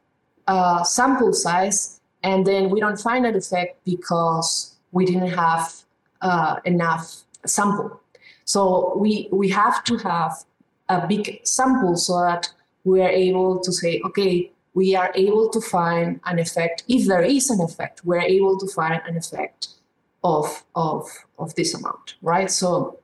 uh, 0.48 0.82
sample 0.82 1.32
size, 1.32 2.00
and 2.24 2.44
then 2.46 2.70
we 2.70 2.80
don't 2.80 3.00
find 3.00 3.24
an 3.24 3.36
effect 3.36 3.78
because 3.84 4.74
we 4.90 5.04
didn't 5.04 5.28
have 5.28 5.72
uh, 6.22 6.56
enough 6.64 7.22
sample. 7.46 8.00
So 8.44 8.96
we 8.96 9.28
we 9.30 9.48
have 9.50 9.84
to 9.84 9.96
have 9.98 10.32
a 10.88 11.06
big 11.06 11.40
sample 11.44 11.96
so 11.96 12.20
that 12.22 12.48
we 12.84 13.02
are 13.02 13.10
able 13.10 13.60
to 13.60 13.70
say, 13.70 14.00
okay, 14.06 14.50
we 14.74 14.96
are 14.96 15.12
able 15.14 15.50
to 15.50 15.60
find 15.60 16.20
an 16.24 16.38
effect. 16.38 16.82
If 16.88 17.06
there 17.06 17.22
is 17.22 17.50
an 17.50 17.60
effect, 17.60 18.04
we're 18.04 18.20
able 18.20 18.58
to 18.58 18.66
find 18.68 19.00
an 19.06 19.16
effect 19.16 19.68
of 20.24 20.64
of 20.74 21.06
of 21.38 21.54
this 21.54 21.74
amount, 21.74 22.14
right? 22.22 22.50
So 22.50 22.98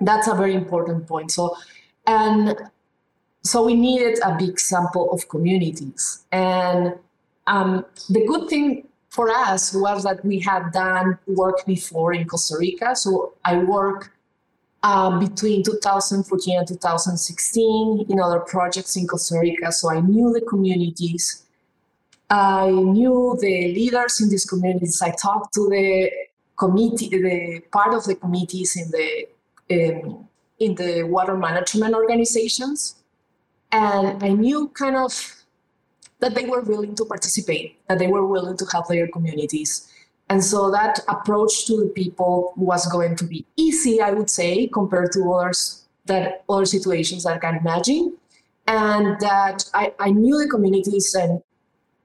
that's 0.00 0.28
a 0.28 0.34
very 0.34 0.54
important 0.54 1.06
point. 1.06 1.30
So 1.30 1.56
and 2.06 2.56
so 3.42 3.64
we 3.64 3.74
needed 3.74 4.18
a 4.24 4.36
big 4.36 4.60
sample 4.60 5.10
of 5.12 5.28
communities. 5.28 6.24
And 6.30 6.94
um, 7.46 7.86
the 8.08 8.26
good 8.26 8.48
thing 8.48 8.86
for 9.08 9.30
us 9.30 9.74
was 9.74 10.04
that 10.04 10.24
we 10.24 10.38
had 10.38 10.72
done 10.72 11.18
work 11.26 11.64
before 11.66 12.12
in 12.12 12.26
Costa 12.26 12.56
Rica. 12.58 12.94
So 12.94 13.34
I 13.44 13.58
worked 13.58 14.10
uh, 14.82 15.18
between 15.18 15.62
2014 15.62 16.58
and 16.58 16.68
2016 16.68 18.06
in 18.08 18.20
other 18.20 18.40
projects 18.40 18.96
in 18.96 19.06
Costa 19.06 19.38
Rica. 19.40 19.72
So 19.72 19.90
I 19.90 20.00
knew 20.00 20.32
the 20.32 20.42
communities. 20.42 21.44
I 22.28 22.70
knew 22.70 23.36
the 23.40 23.74
leaders 23.74 24.20
in 24.20 24.28
these 24.28 24.44
communities. 24.44 25.02
I 25.02 25.10
talked 25.10 25.52
to 25.54 25.68
the 25.68 26.10
committee, 26.56 27.08
the 27.08 27.60
part 27.72 27.94
of 27.94 28.04
the 28.04 28.14
committees 28.14 28.76
in 28.76 28.90
the 28.90 29.26
um, 29.72 30.28
in 30.58 30.74
the 30.74 31.04
water 31.04 31.36
management 31.36 31.94
organizations, 31.94 32.96
and 33.72 34.22
I 34.22 34.28
knew 34.28 34.68
kind 34.68 34.96
of 34.96 35.12
that 36.20 36.34
they 36.34 36.46
were 36.46 36.60
willing 36.60 36.94
to 36.96 37.04
participate, 37.04 37.78
that 37.88 37.98
they 37.98 38.08
were 38.08 38.26
willing 38.26 38.56
to 38.58 38.66
help 38.66 38.88
their 38.88 39.08
communities. 39.08 39.90
And 40.28 40.44
so 40.44 40.70
that 40.70 41.00
approach 41.08 41.66
to 41.66 41.76
the 41.76 41.88
people 41.88 42.52
was 42.56 42.86
going 42.86 43.16
to 43.16 43.24
be 43.24 43.44
easy, 43.56 44.00
I 44.00 44.12
would 44.12 44.30
say, 44.30 44.68
compared 44.68 45.12
to 45.12 45.32
others 45.32 45.86
that 46.06 46.44
other 46.48 46.66
situations 46.66 47.24
that 47.24 47.34
I 47.34 47.38
can 47.38 47.56
imagine. 47.56 48.16
And 48.66 49.18
that 49.20 49.68
I, 49.74 49.92
I 49.98 50.10
knew 50.10 50.38
the 50.38 50.48
communities 50.48 51.14
and 51.14 51.42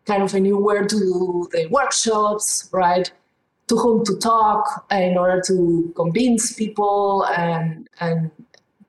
kind 0.05 0.23
of 0.23 0.33
I 0.33 0.39
knew 0.39 0.57
where 0.57 0.85
to 0.85 0.99
do 0.99 1.47
the 1.51 1.67
workshops, 1.67 2.69
right? 2.71 3.11
To 3.67 3.75
whom 3.75 4.05
to 4.05 4.17
talk 4.17 4.85
in 4.91 5.17
order 5.17 5.41
to 5.47 5.93
convince 5.95 6.53
people 6.53 7.25
and 7.25 7.87
and 7.99 8.31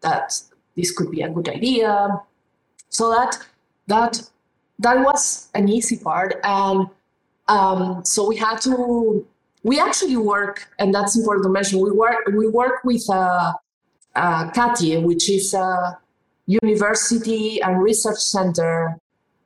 that 0.00 0.40
this 0.76 0.90
could 0.96 1.10
be 1.10 1.22
a 1.22 1.28
good 1.28 1.48
idea. 1.48 2.20
So 2.88 3.10
that 3.10 3.38
that 3.86 4.22
that 4.78 5.04
was 5.04 5.48
an 5.54 5.68
easy 5.68 5.98
part. 5.98 6.34
And 6.44 6.88
um, 7.48 8.04
so 8.04 8.26
we 8.26 8.36
had 8.36 8.60
to, 8.62 9.26
we 9.62 9.80
actually 9.80 10.16
work, 10.16 10.68
and 10.78 10.94
that's 10.94 11.16
important 11.16 11.44
to 11.44 11.50
mention, 11.50 11.80
we 11.80 11.90
work, 11.90 12.26
we 12.32 12.48
work 12.48 12.84
with 12.84 13.08
uh, 13.08 13.52
uh, 14.14 14.50
CATIE, 14.50 14.98
which 14.98 15.30
is 15.30 15.54
a 15.54 15.98
university 16.46 17.60
and 17.62 17.82
research 17.82 18.18
center 18.18 18.98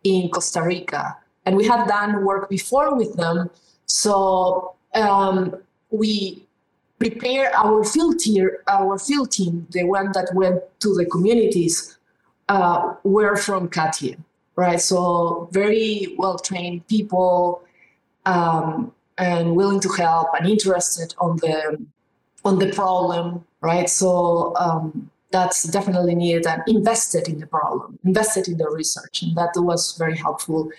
in 0.04 0.28
Costa 0.30 0.62
Rica. 0.62 1.16
And 1.46 1.56
we 1.56 1.66
had 1.66 1.86
done 1.86 2.24
work 2.24 2.48
before 2.48 2.94
with 2.94 3.16
them. 3.16 3.50
So 3.86 4.74
um, 4.94 5.56
we 5.90 6.46
prepare 6.98 7.54
our 7.56 7.82
field 7.84 8.18
team, 8.18 8.50
our 8.68 8.98
field 8.98 9.30
team, 9.30 9.66
the 9.70 9.84
one 9.84 10.12
that 10.12 10.30
went 10.34 10.62
to 10.80 10.94
the 10.94 11.06
communities, 11.06 11.98
uh, 12.50 12.94
were 13.04 13.36
from 13.36 13.68
CATIE, 13.68 14.16
right? 14.56 14.80
So 14.80 15.48
very 15.52 16.14
well 16.18 16.36
trained 16.36 16.86
people 16.88 17.62
um, 18.26 18.92
and 19.18 19.54
willing 19.54 19.80
to 19.80 19.88
help 19.88 20.28
and 20.36 20.48
interested 20.48 21.14
on 21.18 21.36
the 21.36 21.78
on 22.44 22.58
the 22.58 22.72
problem, 22.72 23.44
right? 23.60 23.88
So 23.88 24.54
um, 24.56 25.10
that's 25.30 25.62
definitely 25.62 26.16
needed 26.16 26.46
and 26.46 26.62
invested 26.66 27.28
in 27.28 27.38
the 27.38 27.46
problem, 27.46 27.98
invested 28.04 28.48
in 28.48 28.58
the 28.58 28.68
research, 28.68 29.22
and 29.22 29.36
that 29.36 29.52
was 29.56 29.96
very 29.96 30.16
helpful. 30.16 30.70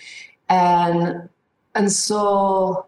And 0.49 1.29
and 1.73 1.89
so 1.89 2.85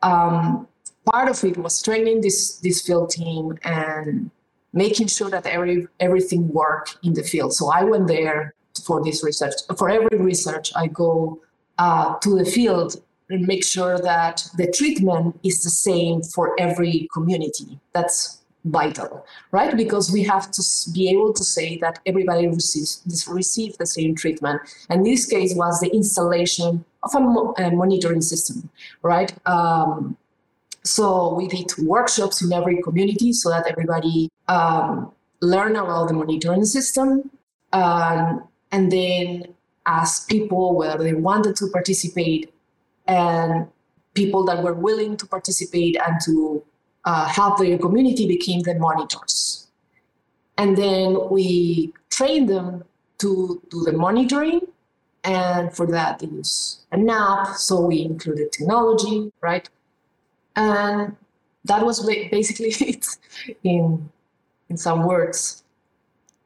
um, 0.00 0.66
part 1.04 1.28
of 1.28 1.44
it 1.44 1.58
was 1.58 1.82
training 1.82 2.22
this 2.22 2.56
this 2.60 2.80
field 2.80 3.10
team 3.10 3.58
and 3.62 4.30
making 4.72 5.06
sure 5.08 5.30
that 5.30 5.46
every 5.46 5.86
everything 6.00 6.48
worked 6.48 6.96
in 7.02 7.12
the 7.14 7.22
field. 7.22 7.54
So 7.54 7.70
I 7.70 7.84
went 7.84 8.06
there 8.08 8.54
for 8.84 9.02
this 9.04 9.22
research. 9.22 9.54
For 9.76 9.90
every 9.90 10.18
research, 10.18 10.72
I 10.74 10.86
go 10.86 11.40
uh, 11.78 12.18
to 12.18 12.38
the 12.38 12.44
field 12.44 12.96
and 13.30 13.46
make 13.46 13.64
sure 13.64 13.98
that 13.98 14.44
the 14.56 14.70
treatment 14.70 15.38
is 15.42 15.62
the 15.62 15.70
same 15.70 16.22
for 16.22 16.54
every 16.58 17.08
community. 17.12 17.78
That's 17.92 18.42
vital, 18.64 19.26
right? 19.50 19.76
Because 19.76 20.12
we 20.12 20.22
have 20.22 20.50
to 20.52 20.62
be 20.92 21.08
able 21.10 21.32
to 21.32 21.44
say 21.44 21.78
that 21.78 21.98
everybody 22.06 22.46
receives 22.46 23.02
receive 23.28 23.76
the 23.78 23.86
same 23.86 24.14
treatment. 24.14 24.60
And 24.88 25.04
this 25.04 25.26
case 25.26 25.54
was 25.54 25.80
the 25.80 25.88
installation 25.88 26.84
of 27.02 27.14
a, 27.14 27.20
mo- 27.20 27.54
a 27.58 27.70
monitoring 27.70 28.20
system, 28.20 28.70
right? 29.02 29.32
Um, 29.46 30.16
so 30.84 31.34
we 31.34 31.46
did 31.48 31.70
workshops 31.78 32.42
in 32.42 32.52
every 32.52 32.82
community 32.82 33.32
so 33.32 33.50
that 33.50 33.66
everybody 33.68 34.28
um, 34.48 35.12
learn 35.40 35.76
about 35.76 36.08
the 36.08 36.14
monitoring 36.14 36.64
system. 36.64 37.30
Um, 37.72 38.48
and 38.72 38.90
then 38.90 39.54
ask 39.86 40.28
people 40.28 40.74
whether 40.74 41.02
they 41.04 41.14
wanted 41.14 41.56
to 41.56 41.68
participate 41.68 42.52
and 43.06 43.68
people 44.14 44.44
that 44.46 44.62
were 44.62 44.74
willing 44.74 45.16
to 45.18 45.26
participate 45.26 45.96
and 46.06 46.20
to 46.24 46.62
uh, 47.04 47.26
help 47.26 47.58
their 47.58 47.78
community 47.78 48.26
became 48.26 48.60
the 48.60 48.74
monitors. 48.74 49.68
And 50.58 50.76
then 50.76 51.28
we 51.30 51.92
trained 52.10 52.48
them 52.48 52.84
to 53.18 53.62
do 53.70 53.82
the 53.84 53.92
monitoring 53.92 54.60
and 55.24 55.74
for 55.74 55.86
that 55.86 56.18
they 56.18 56.26
use 56.26 56.80
an 56.92 57.08
app. 57.08 57.56
So 57.56 57.80
we 57.80 58.02
included 58.02 58.52
technology 58.52 59.32
right 59.40 59.68
and 60.56 61.16
that 61.64 61.84
was 61.84 62.04
basically 62.06 62.68
it 62.80 63.06
in 63.62 64.10
in 64.68 64.76
some 64.76 65.04
words 65.04 65.62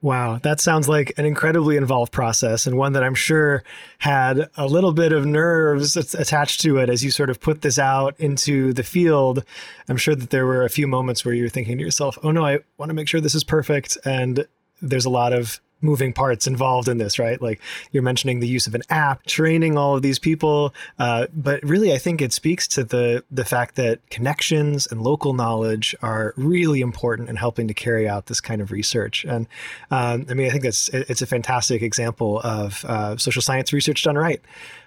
Wow, 0.03 0.39
that 0.43 0.61
sounds 0.61 0.89
like 0.89 1.13
an 1.19 1.25
incredibly 1.25 1.77
involved 1.77 2.13
process 2.13 2.67
and 2.67 2.77
one 2.77 2.93
that 2.93 3.03
I'm 3.03 3.15
sure 3.15 3.65
had 3.99 4.49
a 4.57 4.67
little 4.67 4.93
bit 4.93 5.13
of 5.13 5.27
nerves 5.27 5.97
attached 5.97 6.61
to 6.61 6.77
it 6.77 6.91
as 6.91 7.03
you 7.03 7.11
sort 7.11 7.31
of 7.31 7.41
put 7.41 7.63
this 7.63 7.77
out 7.77 8.15
into 8.21 8.73
the 8.73 8.83
field. 8.83 9.43
I'm 9.89 9.97
sure 9.97 10.15
that 10.15 10.31
there 10.31 10.47
were 10.47 10.65
a 10.65 10.71
few 10.71 10.87
moments 10.87 11.25
where 11.25 11.35
you're 11.35 11.49
thinking 11.49 11.79
to 11.79 11.83
yourself, 11.83 12.19
oh 12.23 12.31
no, 12.31 12.45
I 12.45 12.61
want 12.77 12.91
to 12.91 12.95
make 12.95 13.09
sure 13.09 13.21
this 13.21 13.35
is 13.35 13.43
perfect. 13.43 13.99
And 14.05 14.47
there's 14.83 15.07
a 15.07 15.11
lot 15.11 15.33
of 15.33 15.61
moving 15.81 16.13
parts 16.13 16.47
involved 16.47 16.89
in 16.89 16.99
this, 16.99 17.19
right? 17.19 17.41
Like 17.41 17.61
you're 17.93 18.03
mentioning 18.03 18.41
the 18.41 18.49
use 18.49 18.67
of 18.67 18.75
an 18.75 18.83
app, 18.91 19.25
training 19.27 19.77
all 19.77 19.97
of 19.97 20.03
these 20.03 20.19
people, 20.19 20.75
uh, 20.99 21.27
but 21.35 21.63
really, 21.63 21.93
I 21.93 21.99
think 21.99 22.21
it 22.23 22.33
speaks 22.33 22.67
to 22.69 22.85
the 22.85 23.25
the 23.31 23.45
fact 23.45 23.77
that 23.77 24.09
connections 24.11 24.87
and 24.87 25.03
local 25.03 25.33
knowledge 25.33 25.95
are 26.03 26.35
really 26.37 26.81
important 26.81 27.29
in 27.29 27.37
helping 27.37 27.69
to 27.69 27.75
carry 27.75 28.09
out 28.09 28.27
this 28.27 28.41
kind 28.41 28.61
of 28.61 28.73
research. 28.73 29.25
And 29.25 29.47
um, 29.91 30.27
I 30.31 30.35
mean, 30.35 30.47
I 30.47 30.51
think 30.51 30.65
that's 30.65 30.89
it's 30.89 31.23
a 31.23 31.27
fantastic 31.27 31.83
example 31.83 32.41
of 32.41 32.85
uh, 32.87 33.17
social 33.17 33.43
science 33.43 33.73
research 33.73 34.03
done 34.03 34.17
right. 34.17 34.41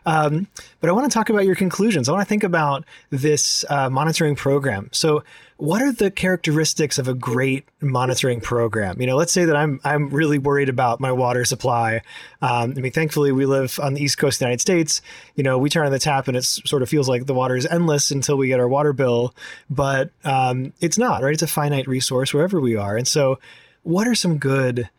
Um, 0.06 0.48
but 0.82 0.90
I 0.90 0.94
want 0.94 1.10
to 1.10 1.14
talk 1.14 1.30
about 1.30 1.46
your 1.46 1.56
conclusions. 1.56 2.08
I 2.08 2.12
want 2.12 2.22
to 2.22 2.30
think 2.30 2.44
about 2.44 2.86
this 3.10 3.66
uh, 3.70 3.90
monitoring 3.90 4.36
program. 4.36 4.90
So, 4.92 5.24
what 5.58 5.82
are 5.82 5.92
the 5.92 6.10
characteristics 6.10 6.98
of 6.98 7.10
a 7.10 7.14
great 7.14 7.68
monitoring 7.82 8.40
program? 8.40 9.02
You 9.02 9.08
know, 9.08 9.18
let's 9.18 9.34
say 9.34 9.44
that 9.44 9.56
I'm 9.56 9.82
I'm 9.84 10.10
really 10.10 10.38
worried 10.38 10.70
about 10.70 11.00
my 11.02 11.12
water 11.12 11.44
supply. 11.44 12.02
Um, 12.42 12.74
I 12.78 12.80
mean, 12.82 12.94
thankfully, 12.94 13.32
we 13.32 13.46
live 13.46 13.80
on 13.82 13.94
the 13.94 14.02
east 14.02 14.18
coast 14.18 14.38
of 14.38 14.40
the 14.40 14.46
United 14.46 14.62
States. 14.62 15.02
You 15.36 15.44
know, 15.44 15.58
we 15.58 15.70
turn 15.70 15.86
on 15.86 15.92
the 15.92 16.00
tap 16.00 16.28
and 16.28 16.38
it 16.38 16.46
sort 16.46 16.82
of 16.82 16.90
feels 16.90 17.10
like 17.10 17.26
the 17.26 17.34
water 17.34 17.58
is 17.58 17.66
endless 17.66 18.10
until 18.10 18.38
we 18.38 18.48
get 18.48 18.60
our 18.60 18.70
water 18.70 18.94
bill, 18.94 19.36
but 19.70 20.12
um, 20.24 20.72
it's 20.80 20.98
not. 20.98 21.22
Right? 21.22 21.34
It's 21.34 21.44
a 21.44 21.48
finite 21.48 21.88
resource 21.88 22.34
wherever 22.34 22.62
we 22.62 22.76
are. 22.78 22.96
And 22.96 23.08
so, 23.08 23.40
what 23.84 24.08
are 24.08 24.16
some 24.16 24.38
good 24.38 24.90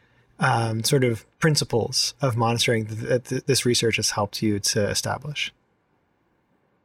um, 0.41 0.83
sort 0.83 1.05
of 1.05 1.25
principles 1.39 2.15
of 2.21 2.37
monitoring 2.37 2.87
that 2.87 3.25
this 3.47 3.65
research 3.65 3.97
has 3.97 4.11
helped 4.11 4.43
you 4.43 4.59
to 4.59 4.89
establish? 4.89 5.53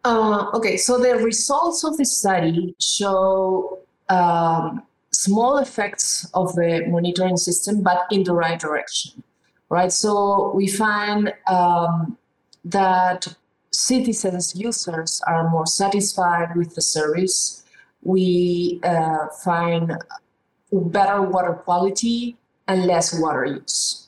Uh, 0.04 0.52
okay, 0.54 0.78
so 0.78 1.00
the 1.00 1.16
results 1.16 1.84
of 1.84 1.98
the 1.98 2.06
study 2.06 2.76
show 2.80 3.80
um, 4.10 4.84
small 5.12 5.58
effects 5.58 6.30
of 6.34 6.54
the 6.56 6.86
monitoring 6.88 7.38
system, 7.38 7.82
but 7.82 8.06
in 8.12 8.24
the 8.24 8.34
right 8.34 8.60
direction, 8.60 9.24
right? 9.70 9.92
So 9.92 10.52
we 10.54 10.68
find 10.68 11.34
um, 11.48 12.18
that 12.66 13.34
citizens, 13.72 14.56
users 14.56 15.22
are 15.26 15.50
more 15.50 15.66
satisfied 15.66 16.56
with 16.56 16.76
the 16.76 16.82
service. 16.82 17.64
We 18.04 18.80
uh, 18.84 19.28
find 19.44 19.98
better 20.72 21.22
water 21.24 21.54
quality 21.54 22.38
and 22.68 22.86
less 22.86 23.18
water 23.20 23.46
use. 23.46 24.08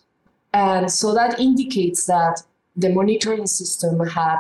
And 0.53 0.91
so 0.91 1.13
that 1.13 1.39
indicates 1.39 2.05
that 2.05 2.41
the 2.75 2.89
monitoring 2.89 3.47
system 3.47 3.99
had 4.07 4.39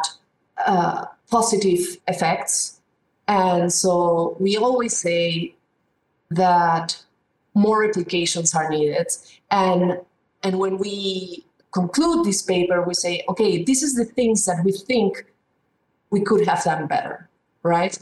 uh, 0.65 1.05
positive 1.29 1.97
effects. 2.07 2.81
And 3.27 3.71
so 3.71 4.35
we 4.39 4.57
always 4.57 4.95
say 4.95 5.55
that 6.31 7.03
more 7.53 7.81
replications 7.81 8.55
are 8.55 8.69
needed. 8.69 9.07
And, 9.51 9.99
and 10.43 10.59
when 10.59 10.77
we 10.77 11.45
conclude 11.71 12.25
this 12.25 12.41
paper, 12.41 12.83
we 12.83 12.93
say, 12.93 13.23
okay, 13.29 13.63
this 13.63 13.83
is 13.83 13.95
the 13.95 14.05
things 14.05 14.45
that 14.45 14.63
we 14.63 14.71
think 14.71 15.25
we 16.09 16.21
could 16.21 16.47
have 16.47 16.63
done 16.63 16.87
better, 16.87 17.29
right? 17.63 17.97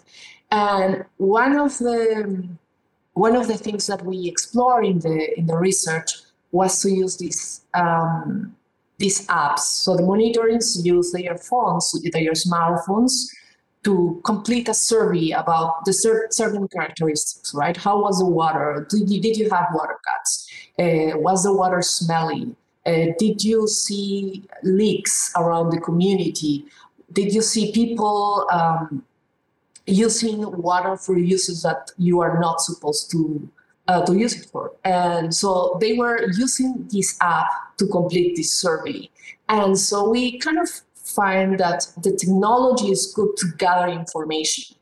And 0.52 1.06
one 1.18 1.58
of 1.58 1.78
the 1.80 2.48
one 3.16 3.36
of 3.36 3.48
the 3.48 3.58
things 3.58 3.88
that 3.88 4.06
we 4.06 4.28
explore 4.28 4.84
in 4.84 5.00
the 5.00 5.40
in 5.40 5.48
the 5.48 5.58
research 5.58 6.12
was 6.52 6.82
to 6.82 6.92
use 6.92 7.18
these 7.18 7.62
um, 7.74 8.56
these 8.98 9.26
apps. 9.28 9.60
So 9.84 9.96
the 9.96 10.04
monitorings 10.04 10.86
use 10.86 11.12
their 11.12 11.38
phones, 11.38 11.92
their 12.14 12.34
smartphones, 12.34 13.28
to 13.84 14.22
complete 14.26 14.68
a 14.70 14.74
survey 14.74 15.32
about 15.32 15.86
the 15.86 15.94
cer- 15.94 16.28
certain 16.32 16.68
characteristics, 16.68 17.54
right? 17.54 17.76
How 17.76 18.02
was 18.02 18.20
the 18.20 18.26
water? 18.26 18.88
Did 18.90 19.10
you, 19.10 19.22
did 19.22 19.38
you 19.38 19.50
have 19.50 19.68
water 19.74 20.00
cuts? 20.08 20.50
Uh, 20.80 21.18
was 21.18 21.44
the 21.44 21.54
water 21.54 21.82
smelly? 21.82 22.56
Uh, 22.86 23.08
did 23.18 23.44
you 23.44 23.68
see 23.68 24.44
leaks 24.64 25.32
around 25.36 25.72
the 25.72 25.80
community? 25.80 26.66
Did 27.14 27.34
you 27.34 27.42
see 27.42 27.72
people 27.72 28.48
um, 28.52 29.04
using 29.86 30.50
water 30.62 30.98
for 30.98 31.18
uses 31.18 31.62
that 31.64 31.92
you 31.98 32.20
are 32.20 32.40
not 32.40 32.62
supposed 32.62 33.12
to 33.12 33.50
uh, 33.88 34.04
to 34.06 34.18
use 34.18 34.36
it 34.36 34.48
for. 34.52 34.74
And 34.84 35.34
so 35.34 35.78
they 35.80 35.94
were 35.94 36.28
using 36.32 36.88
this 36.92 37.18
app 37.22 37.78
to 37.78 37.88
complete 37.88 38.36
this 38.36 38.54
survey. 38.54 39.10
And 39.48 39.78
so 39.78 40.10
we 40.10 40.40
kind 40.40 40.58
of 40.58 40.70
find 40.96 41.60
that 41.60 41.88
the 42.02 42.12
technology 42.16 42.88
is 42.88 43.14
good 43.16 43.38
to 43.38 43.48
gather 43.58 43.88
information, 43.88 44.76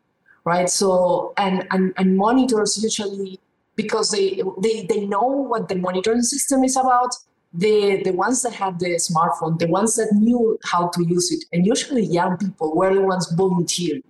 right? 0.45 0.69
So 0.69 1.33
and 1.37 1.67
and, 1.71 1.93
and 1.97 2.15
monitors 2.15 2.81
usually 2.81 3.39
because 3.75 4.11
they, 4.11 4.41
they 4.61 4.85
they 4.85 5.05
know 5.05 5.23
what 5.23 5.67
the 5.67 5.75
monitoring 5.75 6.21
system 6.21 6.63
is 6.63 6.77
about. 6.77 7.15
The 7.53 8.01
the 8.03 8.13
ones 8.13 8.41
that 8.43 8.53
had 8.53 8.79
the 8.79 8.95
smartphone, 8.95 9.59
the 9.59 9.67
ones 9.67 9.95
that 9.97 10.11
knew 10.13 10.57
how 10.63 10.87
to 10.87 11.05
use 11.05 11.31
it, 11.31 11.45
and 11.51 11.67
usually 11.67 12.03
young 12.03 12.37
people 12.37 12.75
were 12.75 12.93
the 12.93 13.01
ones 13.01 13.31
volunteering, 13.33 14.03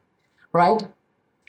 right? 0.54 0.82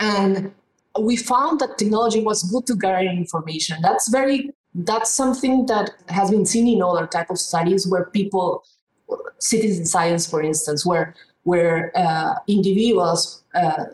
And 0.01 0.53
we 0.99 1.17
found 1.17 1.61
that 1.61 1.79
technology 1.79 2.23
was 2.23 2.43
good 2.51 2.67
to 2.67 2.77
gather 2.77 3.07
information. 3.09 3.79
That's 3.83 4.09
very 4.09 4.51
that's 4.75 5.11
something 5.11 5.67
that 5.67 5.91
has 6.09 6.31
been 6.31 6.45
seen 6.45 6.67
in 6.67 6.83
other 6.83 7.07
type 7.07 7.31
of 7.31 7.39
studies 7.39 7.87
where 7.87 8.07
people 8.07 8.65
citizen 9.39 9.87
science, 9.87 10.29
for 10.29 10.43
instance, 10.43 10.85
where 10.85 11.15
where 11.45 11.93
uh, 11.95 12.35
individuals, 12.49 13.45
uh, 13.55 13.85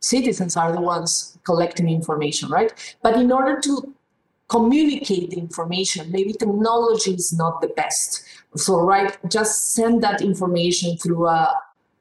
citizens 0.00 0.56
are 0.56 0.72
the 0.72 0.80
ones 0.80 1.38
collecting 1.44 1.88
information, 1.88 2.48
right? 2.48 2.96
But 3.02 3.18
in 3.18 3.32
order 3.32 3.60
to 3.60 3.94
communicate 4.48 5.30
the 5.30 5.38
information, 5.38 6.12
maybe 6.12 6.32
technology 6.32 7.14
is 7.14 7.32
not 7.32 7.60
the 7.60 7.68
best. 7.68 8.24
So, 8.56 8.80
right, 8.80 9.16
just 9.28 9.74
send 9.74 10.02
that 10.04 10.22
information 10.22 10.96
through 10.96 11.26
a 11.26 11.60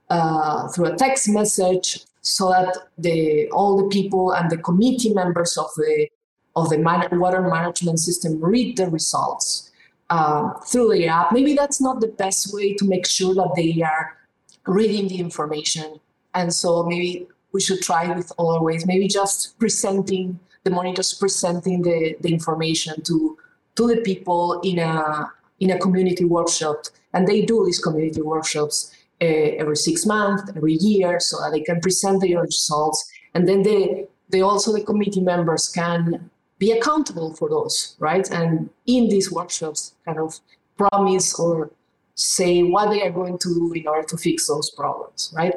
uh, 0.10 0.68
through 0.68 0.86
a 0.86 0.96
text 0.96 1.28
message 1.30 2.06
so 2.24 2.50
that 2.50 2.76
the 2.98 3.48
all 3.52 3.78
the 3.78 3.88
people 3.90 4.32
and 4.32 4.50
the 4.50 4.58
committee 4.58 5.14
members 5.14 5.58
of 5.58 5.68
the 5.78 6.08
of 6.56 6.70
the 6.70 6.78
man- 6.78 7.20
water 7.20 7.42
management 7.42 8.00
system 8.00 8.40
read 8.42 8.78
the 8.78 8.90
results 8.90 9.72
um, 10.10 10.54
through 10.68 10.94
the 10.94 11.08
app. 11.08 11.32
Maybe 11.32 11.54
that's 11.54 11.82
not 11.82 12.00
the 12.00 12.08
best 12.08 12.54
way 12.54 12.74
to 12.76 12.86
make 12.86 13.06
sure 13.06 13.34
that 13.36 13.54
they 13.56 13.82
are 13.82 14.18
reading 14.66 15.08
the 15.08 15.20
information. 15.20 16.00
And 16.34 16.54
so 16.54 16.84
maybe 16.84 17.28
we 17.52 17.62
should 17.62 17.82
try 17.82 18.08
with 18.08 18.32
other 18.40 18.62
ways. 18.62 18.86
Maybe 18.86 19.08
just 19.08 19.58
presenting 19.60 20.40
the 20.64 20.72
monitors 20.72 21.14
presenting 21.14 21.82
the, 21.82 22.16
the 22.22 22.32
information 22.32 23.02
to 23.04 23.38
to 23.76 23.88
the 23.88 23.98
people 24.02 24.62
in 24.62 24.80
a 24.80 25.30
in 25.60 25.72
a 25.72 25.80
community 25.80 26.26
workshop. 26.26 26.86
And 27.14 27.28
they 27.28 27.42
do 27.42 27.66
these 27.66 27.80
community 27.80 28.22
workshops 28.22 28.92
uh, 28.92 29.03
every 29.22 29.76
six 29.76 30.06
months, 30.06 30.52
every 30.56 30.74
year, 30.74 31.20
so 31.20 31.40
that 31.42 31.52
they 31.52 31.62
can 31.62 31.80
present 31.80 32.22
their 32.22 32.42
results. 32.42 33.10
And 33.34 33.48
then 33.48 33.64
they 33.64 34.08
they 34.30 34.42
also 34.42 34.74
the 34.74 34.84
committee 34.84 35.22
members 35.22 35.70
can 35.70 36.30
be 36.58 36.72
accountable 36.72 37.34
for 37.34 37.50
those, 37.50 37.96
right? 38.00 38.30
And 38.32 38.70
in 38.86 39.10
these 39.10 39.32
workshops, 39.32 39.96
kind 40.06 40.20
of 40.20 40.40
promise 40.78 41.40
or 41.40 41.72
say 42.16 42.64
what 42.64 42.90
they 42.90 43.02
are 43.02 43.12
going 43.12 43.38
to 43.40 43.50
do 43.54 43.74
in 43.74 43.88
order 43.88 44.08
to 44.08 44.18
fix 44.18 44.48
those 44.48 44.70
problems, 44.70 45.34
right? 45.36 45.56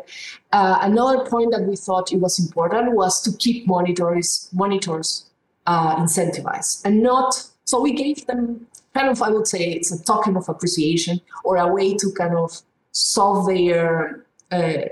Uh, 0.53 0.79
another 0.81 1.25
point 1.27 1.53
that 1.53 1.63
we 1.63 1.77
thought 1.77 2.13
it 2.13 2.17
was 2.17 2.39
important 2.39 2.95
was 2.95 3.21
to 3.23 3.37
keep 3.37 3.67
monitors 3.67 4.49
monitors 4.53 5.27
uh, 5.67 5.97
incentivized 5.97 6.83
and 6.85 7.03
not. 7.03 7.43
So 7.65 7.81
we 7.81 7.93
gave 7.93 8.27
them 8.27 8.67
kind 8.95 9.09
of, 9.09 9.21
I 9.23 9.29
would 9.29 9.47
say, 9.47 9.73
it's 9.73 9.93
a 9.93 10.03
token 10.03 10.37
of 10.37 10.49
appreciation 10.49 11.21
or 11.45 11.57
a 11.57 11.67
way 11.67 11.95
to 11.95 12.13
kind 12.13 12.35
of 12.35 12.63
solve 12.97 13.47
their 13.47 14.25
uh, 14.53 14.83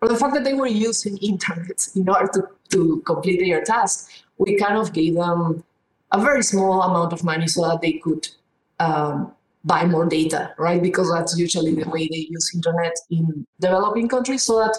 or 0.00 0.08
the 0.08 0.16
fact 0.16 0.34
that 0.34 0.44
they 0.44 0.54
were 0.54 0.66
using 0.66 1.16
internet 1.18 1.88
in 1.94 2.08
order 2.08 2.28
to, 2.34 2.42
to 2.70 3.00
complete 3.06 3.40
their 3.40 3.62
task 3.62 4.10
we 4.38 4.56
kind 4.56 4.76
of 4.76 4.92
gave 4.92 5.14
them 5.14 5.64
a 6.12 6.20
very 6.20 6.42
small 6.42 6.82
amount 6.82 7.12
of 7.12 7.24
money 7.24 7.46
so 7.46 7.68
that 7.68 7.80
they 7.80 7.92
could 7.92 8.28
um, 8.80 9.32
buy 9.64 9.84
more 9.84 10.06
data, 10.06 10.54
right? 10.58 10.82
Because 10.82 11.10
that's 11.10 11.38
usually 11.38 11.74
the 11.74 11.88
way 11.88 12.08
they 12.08 12.26
use 12.28 12.50
internet 12.54 12.94
in 13.10 13.46
developing 13.60 14.08
countries, 14.08 14.42
so 14.42 14.58
that 14.58 14.76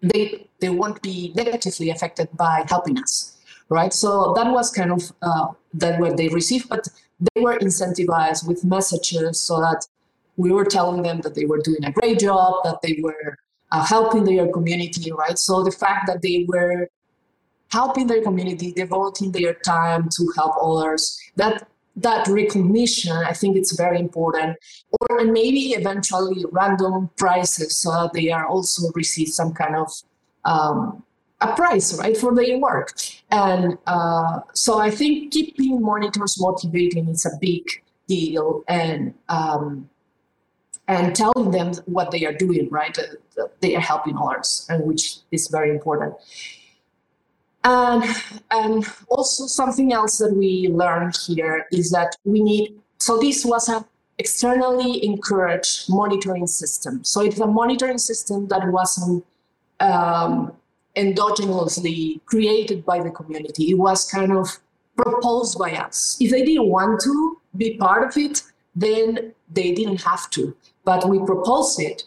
they 0.00 0.46
they 0.60 0.70
won't 0.70 1.02
be 1.02 1.32
negatively 1.34 1.90
affected 1.90 2.28
by 2.36 2.64
helping 2.68 2.98
us, 2.98 3.38
right? 3.68 3.92
So 3.92 4.32
that 4.36 4.50
was 4.50 4.70
kind 4.70 4.92
of 4.92 5.12
uh, 5.22 5.48
that 5.74 6.00
what 6.00 6.16
they 6.16 6.28
received, 6.28 6.68
but 6.68 6.86
they 7.34 7.40
were 7.40 7.58
incentivized 7.58 8.46
with 8.46 8.64
messages 8.64 9.40
so 9.40 9.60
that 9.60 9.86
we 10.36 10.50
were 10.52 10.64
telling 10.64 11.02
them 11.02 11.20
that 11.20 11.34
they 11.34 11.44
were 11.44 11.58
doing 11.58 11.84
a 11.84 11.92
great 11.92 12.18
job, 12.18 12.54
that 12.64 12.80
they 12.82 12.98
were 13.02 13.38
uh, 13.70 13.84
helping 13.84 14.24
their 14.24 14.48
community, 14.48 15.12
right? 15.12 15.38
So 15.38 15.62
the 15.62 15.70
fact 15.70 16.06
that 16.06 16.22
they 16.22 16.46
were 16.48 16.88
helping 17.72 18.06
their 18.06 18.22
community, 18.22 18.72
devoting 18.72 19.32
their 19.32 19.54
time 19.54 20.08
to 20.16 20.32
help 20.36 20.54
others. 20.62 21.18
That 21.36 21.66
that 21.96 22.26
recognition, 22.28 23.12
I 23.12 23.34
think 23.34 23.56
it's 23.56 23.76
very 23.76 23.98
important. 23.98 24.56
Or 25.00 25.18
and 25.20 25.32
maybe 25.32 25.72
eventually 25.72 26.44
random 26.50 27.10
prizes 27.16 27.76
so 27.76 27.90
that 27.90 28.12
they 28.14 28.30
are 28.30 28.46
also 28.46 28.90
receive 28.94 29.28
some 29.28 29.52
kind 29.52 29.76
of 29.76 29.90
um, 30.44 31.02
a 31.40 31.54
prize, 31.54 31.98
right, 31.98 32.16
for 32.16 32.34
their 32.34 32.58
work. 32.58 32.94
And 33.30 33.76
uh, 33.86 34.40
so 34.54 34.78
I 34.78 34.90
think 34.90 35.32
keeping 35.32 35.82
monitors 35.82 36.40
motivating 36.40 37.08
is 37.08 37.26
a 37.26 37.36
big 37.40 37.64
deal, 38.06 38.62
and 38.68 39.14
um, 39.28 39.88
and 40.88 41.14
telling 41.14 41.50
them 41.50 41.72
what 41.86 42.10
they 42.10 42.24
are 42.26 42.32
doing, 42.32 42.68
right, 42.70 42.96
uh, 42.98 43.44
they 43.60 43.76
are 43.76 43.80
helping 43.80 44.16
others, 44.16 44.66
and 44.68 44.84
which 44.84 45.18
is 45.30 45.48
very 45.48 45.70
important. 45.70 46.14
And, 47.64 48.04
and 48.50 48.84
also 49.08 49.46
something 49.46 49.92
else 49.92 50.18
that 50.18 50.34
we 50.34 50.68
learned 50.68 51.16
here 51.26 51.66
is 51.70 51.90
that 51.92 52.16
we 52.24 52.42
need, 52.42 52.74
so 52.98 53.18
this 53.18 53.44
was 53.44 53.68
an 53.68 53.84
externally 54.18 55.04
encouraged 55.04 55.88
monitoring 55.88 56.46
system. 56.46 57.04
So 57.04 57.20
it's 57.22 57.38
a 57.38 57.46
monitoring 57.46 57.98
system 57.98 58.48
that 58.48 58.66
wasn't 58.70 59.24
um, 59.78 60.52
endogenously 60.96 62.20
created 62.26 62.84
by 62.84 63.02
the 63.02 63.10
community. 63.10 63.70
It 63.70 63.78
was 63.78 64.10
kind 64.10 64.32
of 64.32 64.58
proposed 64.96 65.58
by 65.58 65.72
us. 65.76 66.16
If 66.20 66.32
they 66.32 66.44
didn't 66.44 66.68
want 66.68 67.00
to 67.02 67.40
be 67.56 67.76
part 67.76 68.08
of 68.08 68.16
it, 68.16 68.42
then 68.74 69.32
they 69.50 69.72
didn't 69.72 70.02
have 70.02 70.28
to. 70.30 70.56
But 70.84 71.08
we 71.08 71.18
proposed 71.20 71.80
it 71.80 72.04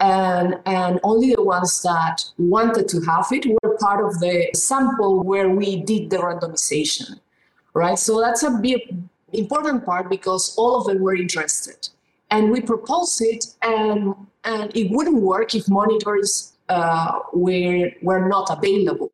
and, 0.00 0.58
and 0.66 1.00
only 1.02 1.34
the 1.34 1.42
ones 1.42 1.82
that 1.82 2.24
wanted 2.36 2.88
to 2.88 3.00
have 3.02 3.26
it 3.30 3.46
were 3.46 3.76
part 3.78 4.04
of 4.04 4.18
the 4.20 4.50
sample 4.54 5.22
where 5.22 5.48
we 5.48 5.82
did 5.82 6.10
the 6.10 6.16
randomization, 6.18 7.20
right? 7.74 7.98
So 7.98 8.20
that's 8.20 8.42
a 8.42 8.50
big 8.50 8.80
important 9.32 9.84
part 9.84 10.10
because 10.10 10.54
all 10.56 10.76
of 10.76 10.86
them 10.86 11.00
were 11.00 11.14
interested. 11.14 11.88
And 12.30 12.50
we 12.50 12.60
proposed 12.60 13.22
it, 13.22 13.46
and, 13.62 14.14
and 14.44 14.76
it 14.76 14.90
wouldn't 14.90 15.22
work 15.22 15.54
if 15.54 15.68
monitors 15.68 16.52
uh, 16.68 17.20
were, 17.32 17.90
were 18.02 18.28
not 18.28 18.50
available, 18.50 19.12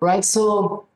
right? 0.00 0.24
So 0.24 0.86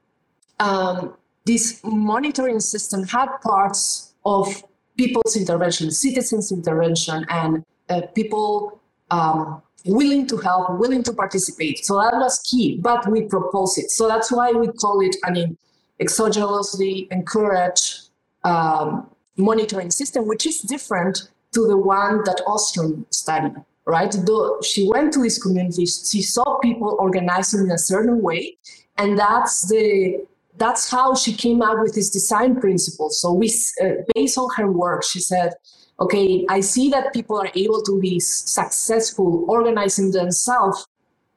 um, 0.61 1.15
this 1.47 1.81
monitoring 1.85 2.61
system 2.61 3.05
had 3.05 3.29
parts 3.43 4.13
of 4.27 4.63
people's 4.97 5.37
intervention, 5.37 5.91
citizens' 5.91 6.53
intervention, 6.53 7.25
and 7.29 7.65
uh, 7.89 8.03
people 8.15 8.81
um, 9.11 9.63
willing 9.85 10.27
to 10.27 10.37
help, 10.39 10.79
willing 10.79 11.03
to 11.03 11.13
participate. 11.13 11.85
So 11.85 11.97
that 11.97 12.15
was 12.15 12.41
key, 12.41 12.79
but 12.81 13.09
we 13.11 13.23
propose 13.23 13.77
it. 13.79 13.91
So 13.91 14.09
that's 14.09 14.33
why 14.33 14.53
we 14.53 14.69
call 14.69 15.01
it 15.01 15.17
an 15.25 15.57
exogenously 16.01 17.07
encouraged 17.11 18.09
um, 18.45 19.09
monitoring 19.37 19.91
system, 19.91 20.27
which 20.27 20.47
is 20.47 20.61
different 20.61 21.29
to 21.53 21.67
the 21.67 21.77
one 21.77 22.25
that 22.25 22.41
Ostrom 22.47 23.07
studied, 23.11 23.55
right? 23.87 24.15
Though 24.27 24.61
she 24.63 24.89
went 24.89 25.13
to 25.15 25.23
these 25.23 25.43
communities, 25.43 26.09
she 26.11 26.23
saw 26.23 26.59
people 26.59 26.97
organizing 26.99 27.61
in 27.61 27.71
a 27.71 27.79
certain 27.79 28.23
way, 28.23 28.57
and 28.97 29.19
that's 29.19 29.69
the 29.69 30.25
that's 30.57 30.91
how 30.91 31.15
she 31.15 31.33
came 31.33 31.63
up 31.63 31.79
with 31.81 31.95
this 31.95 32.11
design 32.11 32.61
principles. 32.61 33.21
So 33.21 33.33
we, 33.33 33.53
uh, 33.83 34.03
based 34.15 34.39
on 34.39 34.49
her 34.57 34.71
work, 34.71 35.05
she 35.05 35.21
said, 35.21 35.55
okay, 36.01 36.45
I 36.49 36.61
see 36.61 36.91
that 36.91 37.13
people 37.13 37.39
are 37.41 37.51
able 37.55 37.83
to 37.83 38.01
be 38.01 38.21
successful 38.21 39.45
organizing 39.49 40.11
themselves 40.13 40.87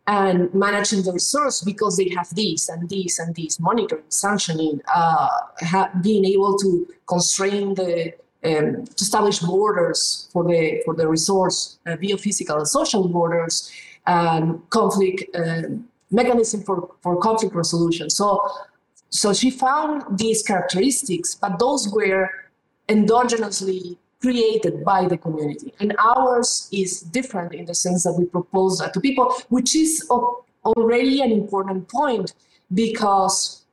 and 0.08 0.54
managing 0.54 1.04
the 1.04 1.12
resource 1.12 1.62
because 1.62 1.98
they 1.98 2.10
have 2.10 2.34
this 2.34 2.70
and 2.70 2.90
this 2.90 3.20
and 3.20 3.36
this 3.36 3.60
monitoring, 3.60 4.04
sanctioning, 4.10 4.82
uh, 4.96 5.28
ha- 5.62 5.92
being 6.02 6.24
able 6.26 6.58
to 6.58 6.88
constrain 7.08 7.74
the 7.76 8.14
um, 8.44 8.86
to 8.86 9.04
establish 9.04 9.40
borders 9.40 10.30
for 10.32 10.44
the 10.44 10.82
for 10.86 10.94
the 10.96 11.08
resource, 11.08 11.80
uh, 11.86 11.98
biophysical 11.98 12.58
and 12.58 12.68
social 12.68 13.08
borders, 13.10 13.70
and 14.06 14.62
conflict 14.70 15.36
uh, 15.36 15.64
mechanism 16.12 16.64
for, 16.64 16.90
for 17.02 17.20
conflict 17.20 17.54
resolution. 17.54 18.10
So, 18.10 18.48
so 19.10 19.34
she 19.34 19.50
found 19.50 20.18
these 20.18 20.44
characteristics, 20.44 21.36
but 21.36 21.60
those 21.60 21.90
were 21.90 22.30
endogenously 22.90 23.98
created 24.22 24.84
by 24.84 25.08
the 25.08 25.18
community. 25.18 25.74
And 25.80 25.96
ours 26.04 26.70
is 26.72 27.02
different 27.02 27.54
in 27.54 27.66
the 27.66 27.76
sense 27.76 28.04
that 28.04 28.14
we 28.14 28.26
propose 28.26 28.80
that 28.80 28.94
to 28.94 29.00
people, 29.00 29.34
which 29.50 29.76
is 29.76 30.10
already 30.66 31.22
an 31.22 31.32
important 31.32 31.88
point 31.88 32.34
because 32.74 33.66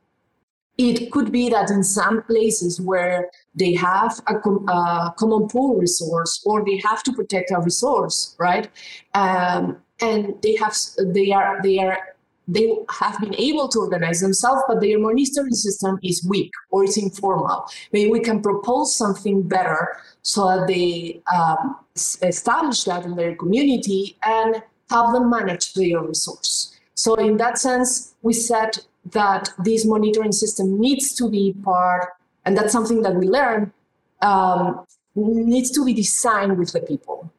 it 0.77 1.11
could 1.11 1.31
be 1.31 1.49
that 1.49 1.69
in 1.69 1.83
some 1.83 2.21
places 2.23 2.81
where 2.81 3.29
they 3.55 3.73
have 3.73 4.19
a, 4.27 4.37
com- 4.39 4.67
a 4.67 5.13
common 5.17 5.47
pool 5.47 5.77
resource 5.77 6.43
or 6.45 6.65
they 6.65 6.77
have 6.83 7.01
to 7.03 7.13
protect 7.13 7.51
a 7.51 7.59
resource, 7.59 8.35
right? 8.39 8.69
Um, 9.13 9.77
and 10.01 10.35
they 10.41 10.55
have 10.55 10.75
they 10.99 11.31
are 11.31 11.61
they 11.63 11.79
are 11.79 12.14
they 12.47 12.75
have 12.89 13.19
been 13.19 13.35
able 13.35 13.67
to 13.69 13.79
organize 13.79 14.21
themselves, 14.21 14.61
but 14.67 14.79
their 14.79 14.99
monitoring 14.99 15.53
system 15.53 15.99
is 16.03 16.25
weak 16.27 16.51
or 16.69 16.83
it's 16.83 16.97
informal. 16.97 17.65
Maybe 17.91 18.11
we 18.11 18.19
can 18.19 18.41
propose 18.41 18.95
something 18.95 19.41
better 19.41 19.97
so 20.21 20.47
that 20.47 20.67
they 20.67 21.21
um, 21.35 21.77
establish 22.21 22.83
that 22.83 23.05
in 23.05 23.15
their 23.15 23.35
community 23.35 24.17
and 24.23 24.61
have 24.89 25.11
them 25.13 25.29
manage 25.29 25.73
their 25.73 26.01
resource. 26.01 26.77
So 26.93 27.15
in 27.15 27.37
that 27.37 27.57
sense, 27.57 28.13
we 28.21 28.33
said 28.33 28.77
that 29.11 29.49
this 29.59 29.85
monitoring 29.85 30.31
system 30.31 30.79
needs 30.79 31.13
to 31.15 31.29
be 31.29 31.53
part, 31.63 32.09
and 32.45 32.57
that's 32.57 32.71
something 32.71 33.01
that 33.01 33.15
we 33.15 33.27
learn, 33.27 33.73
um, 34.21 34.85
needs 35.15 35.71
to 35.71 35.85
be 35.85 35.93
designed 35.93 36.57
with 36.57 36.71
the 36.71 36.81
people. 36.81 37.31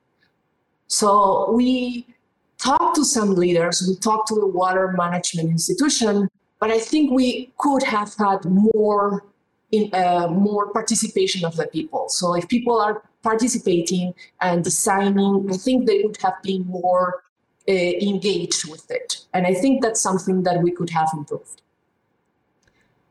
So 0.89 1.51
we 1.53 2.07
talked 2.59 2.97
to 2.97 3.05
some 3.05 3.35
leaders, 3.35 3.85
we 3.87 3.97
talked 3.97 4.29
to 4.29 4.35
the 4.35 4.47
water 4.47 4.93
management 4.97 5.51
institution, 5.51 6.29
but 6.59 6.71
I 6.71 6.79
think 6.79 7.13
we 7.13 7.53
could 7.59 7.83
have 7.83 8.15
had 8.19 8.45
more 8.45 9.25
in 9.73 9.93
uh, 9.93 10.29
more 10.29 10.73
participation 10.73 11.45
of 11.45 11.57
the 11.57 11.67
people. 11.67 12.09
So 12.09 12.35
if 12.35 12.49
people 12.49 12.81
are 12.81 13.03
participating 13.23 14.15
and 14.41 14.63
designing, 14.63 15.49
I 15.53 15.57
think 15.57 15.87
they 15.87 16.03
would 16.05 16.17
have 16.19 16.41
been 16.43 16.65
more 16.67 17.25
uh, 17.69 17.73
engaged 17.73 18.71
with 18.71 18.89
it. 18.91 19.27
And 19.35 19.47
I 19.47 19.55
think 19.55 19.83
that's 19.83 20.01
something 20.01 20.45
that 20.45 20.63
we 20.63 20.71
could 20.71 20.91
have 20.91 21.11
improved. 21.13 21.63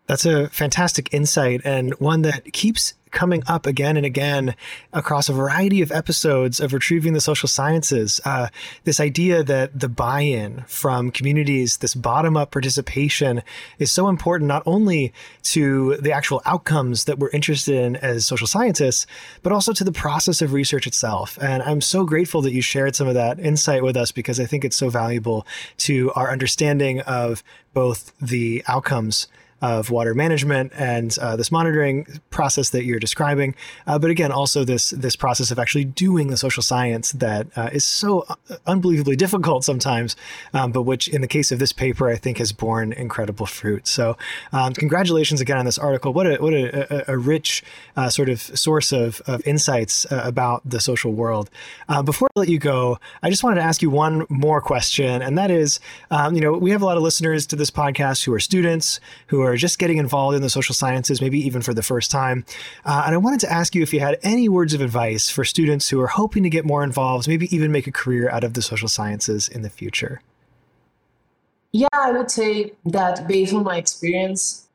That's 0.08 0.26
a 0.26 0.50
fantastic 0.50 1.14
insight 1.14 1.62
and 1.66 1.94
one 1.96 2.22
that 2.22 2.54
keeps 2.54 2.94
coming 3.16 3.42
up 3.48 3.66
again 3.66 3.98
and 3.98 4.06
again 4.06 4.56
across 4.94 5.30
a 5.30 5.34
variety 5.34 5.82
of 5.82 5.92
episodes 5.92 6.60
of 6.60 6.74
Retrieving 6.74 7.14
the 7.14 7.22
Social 7.22 7.50
Sciences. 7.50 8.22
Uh, 8.26 8.50
this 8.84 9.00
idea 9.00 9.44
that 9.44 9.80
the 9.80 9.90
buy 9.90 10.22
in 10.22 10.64
from 10.68 11.10
communities, 11.10 11.78
this 11.78 11.96
bottom 11.96 12.38
up 12.38 12.52
participation, 12.52 13.42
is 13.80 13.92
so 13.92 14.10
important 14.10 14.48
not 14.48 14.62
only 14.68 15.14
to 15.44 15.96
the 15.98 16.12
actual 16.12 16.42
outcomes 16.46 17.06
that 17.06 17.18
we're 17.18 17.30
interested 17.30 17.76
in 17.76 17.96
as 17.96 18.26
social 18.26 18.46
scientists, 18.46 19.08
but 19.42 19.54
also 19.54 19.74
to 19.74 19.84
the 19.84 19.92
process 19.92 20.42
of 20.42 20.54
research 20.54 20.86
itself. 20.86 21.40
And 21.42 21.64
I'm 21.64 21.82
so 21.82 22.04
grateful 22.04 22.42
that 22.42 22.52
you 22.52 22.62
shared 22.62 22.96
some 22.96 23.08
of 23.08 23.14
that 23.14 23.40
insight 23.40 23.82
with 23.82 23.96
us 23.96 24.12
because 24.12 24.40
I 24.40 24.46
think 24.46 24.66
it's 24.66 24.76
so 24.76 24.90
valuable 24.90 25.48
to 25.78 26.12
our 26.12 26.30
understanding 26.32 27.00
of 27.02 27.42
both 27.74 28.12
the 28.20 28.64
outcomes 28.68 29.28
of 29.66 29.90
water 29.90 30.14
management 30.14 30.72
and 30.76 31.18
uh, 31.18 31.36
this 31.36 31.52
monitoring 31.52 32.06
process 32.30 32.70
that 32.70 32.84
you're 32.86 33.00
describing. 33.00 33.56
Uh, 33.88 33.98
but 33.98 34.12
again, 34.12 34.32
also 34.32 34.64
this 34.64 34.92
this 34.92 35.16
process 35.16 35.50
of 35.50 35.58
actually 35.58 35.86
doing 35.86 36.28
the 36.28 36.38
social 36.38 36.62
science 36.62 37.12
that 37.14 37.48
uh, 37.56 37.70
is 37.74 37.84
so 37.84 38.26
uh, 38.30 38.36
unbelievably 38.68 39.16
difficult 39.16 39.64
sometimes, 39.64 40.16
um, 40.54 40.72
but 40.72 40.84
which 40.84 41.08
in 41.08 41.22
the 41.22 41.28
case 41.28 41.52
of 41.52 41.58
this 41.58 41.74
paper, 41.74 42.08
I 42.10 42.16
think 42.16 42.38
has 42.38 42.52
borne 42.52 42.94
incredible 42.94 43.48
fruit. 43.48 43.88
So 43.88 44.18
um, 44.54 44.74
congratulations 44.74 45.42
again 45.42 45.58
on 45.58 45.66
this 45.66 45.80
article. 45.80 46.14
What 46.14 46.28
a 46.28 46.36
what 46.36 46.54
a, 46.54 47.12
a, 47.12 47.16
a 47.16 47.18
rich 47.18 47.64
uh, 47.96 48.10
sort 48.10 48.30
of 48.30 48.40
source 48.40 48.92
of, 48.92 49.22
of 49.26 49.42
insights 49.48 50.06
uh, 50.12 50.22
about 50.24 50.62
the 50.64 50.80
social 50.80 51.14
world. 51.14 51.50
before 52.04 52.28
I 52.36 52.40
let 52.42 52.50
you 52.50 52.60
go, 52.60 53.00
I 53.24 53.32
just 53.32 53.44
wanted 53.44 53.56
to 53.62 53.66
ask 53.70 53.82
you 53.82 53.90
one 53.90 54.28
more 54.30 54.62
question, 54.62 55.24
and 55.24 55.38
that 55.40 55.50
is, 55.50 55.80
um, 56.12 56.36
you 56.36 56.42
know, 56.42 56.54
we 56.54 56.70
have 56.70 56.84
a 56.84 56.86
lot 56.86 56.98
of 56.98 57.04
listeners 57.04 57.48
to 57.48 57.56
this 57.56 57.72
podcast 57.72 58.26
who 58.26 58.34
are 58.34 58.40
students 58.40 59.00
who 59.28 59.42
are 59.42 59.55
just 59.58 59.80
getting 59.80 59.98
involved 59.98 60.36
in 60.36 60.42
the 60.42 60.50
social 60.50 60.76
sciences, 60.76 61.22
maybe 61.22 61.40
even 61.40 61.62
for 61.62 61.74
the 61.74 61.84
first 61.84 62.12
time. 62.12 62.46
Uh, 62.86 63.04
and 63.06 63.16
I 63.16 63.18
wanted 63.18 63.40
to 63.42 63.52
ask 63.52 63.76
you 63.76 63.84
if 63.84 63.94
you 63.94 64.00
had 64.00 64.18
any 64.24 64.50
words 64.50 64.74
of 64.74 64.82
advice 64.82 65.30
for 65.30 65.46
students 65.46 65.90
who 65.90 66.00
are 66.02 66.08
hoping 66.08 66.44
to 66.44 66.50
get 66.50 66.66
more 66.66 66.84
involved, 66.84 67.28
maybe 67.28 67.54
even 67.56 67.72
make 67.72 67.88
a 67.88 67.92
career 67.92 68.30
out 68.30 68.44
of 68.44 68.54
the 68.54 68.62
social 68.62 68.88
sciences 68.88 69.48
in 69.48 69.62
the 69.62 69.70
future. 69.70 70.22
Yeah, 71.72 71.88
I 71.92 72.12
would 72.12 72.32
say 72.32 72.74
that 72.86 73.28
based 73.28 73.54
on 73.54 73.64
my 73.64 73.78
experience, 73.78 74.68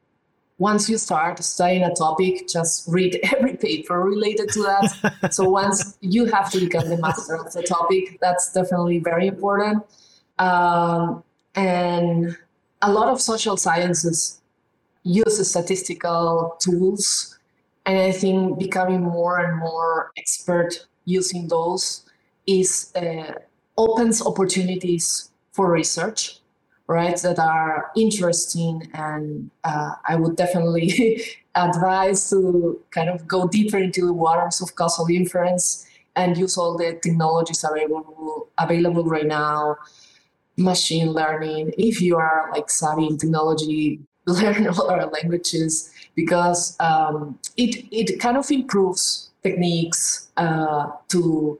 once 0.58 0.90
you 0.90 0.98
start 0.98 1.42
studying 1.42 1.82
a 1.82 1.94
topic, 1.94 2.46
just 2.46 2.86
read 2.86 3.18
every 3.34 3.56
paper 3.56 3.98
related 4.00 4.50
to 4.50 4.62
that. 4.62 5.32
so 5.32 5.48
once 5.48 5.96
you 6.02 6.26
have 6.26 6.50
to 6.50 6.60
become 6.60 6.88
the 6.88 6.98
master 6.98 7.36
of 7.36 7.50
the 7.52 7.62
topic, 7.62 8.18
that's 8.20 8.52
definitely 8.52 8.98
very 8.98 9.26
important. 9.26 9.82
Um, 10.38 11.24
and 11.54 12.36
a 12.82 12.92
lot 12.92 13.08
of 13.08 13.20
social 13.20 13.56
sciences 13.56 14.39
use 15.02 15.48
statistical 15.48 16.56
tools. 16.60 17.38
And 17.86 17.98
I 17.98 18.12
think 18.12 18.58
becoming 18.58 19.00
more 19.00 19.38
and 19.38 19.58
more 19.58 20.12
expert 20.16 20.86
using 21.04 21.48
those 21.48 22.04
is 22.46 22.92
uh, 22.94 23.32
opens 23.76 24.24
opportunities 24.24 25.30
for 25.52 25.70
research, 25.70 26.40
right? 26.86 27.16
That 27.16 27.38
are 27.38 27.90
interesting, 27.96 28.90
and 28.94 29.50
uh, 29.64 29.92
I 30.06 30.16
would 30.16 30.36
definitely 30.36 31.22
advise 31.54 32.30
to 32.30 32.80
kind 32.90 33.08
of 33.08 33.26
go 33.26 33.48
deeper 33.48 33.78
into 33.78 34.06
the 34.06 34.12
waters 34.12 34.60
of 34.60 34.74
causal 34.74 35.06
inference 35.10 35.86
and 36.16 36.36
use 36.36 36.56
all 36.56 36.76
the 36.76 36.98
technologies 37.02 37.64
available 37.64 38.48
available 38.58 39.04
right 39.04 39.26
now 39.26 39.76
machine 40.56 41.12
learning 41.12 41.72
if 41.78 42.00
you 42.00 42.16
are 42.16 42.50
like 42.52 42.68
savvy 42.68 43.06
in 43.06 43.16
technology 43.16 44.00
learn 44.42 44.68
other 44.68 45.06
languages 45.06 45.92
because 46.14 46.76
um, 46.80 47.38
it 47.56 47.86
it 47.90 48.20
kind 48.20 48.36
of 48.36 48.50
improves 48.50 49.30
techniques 49.42 50.28
uh, 50.36 50.90
to 51.08 51.58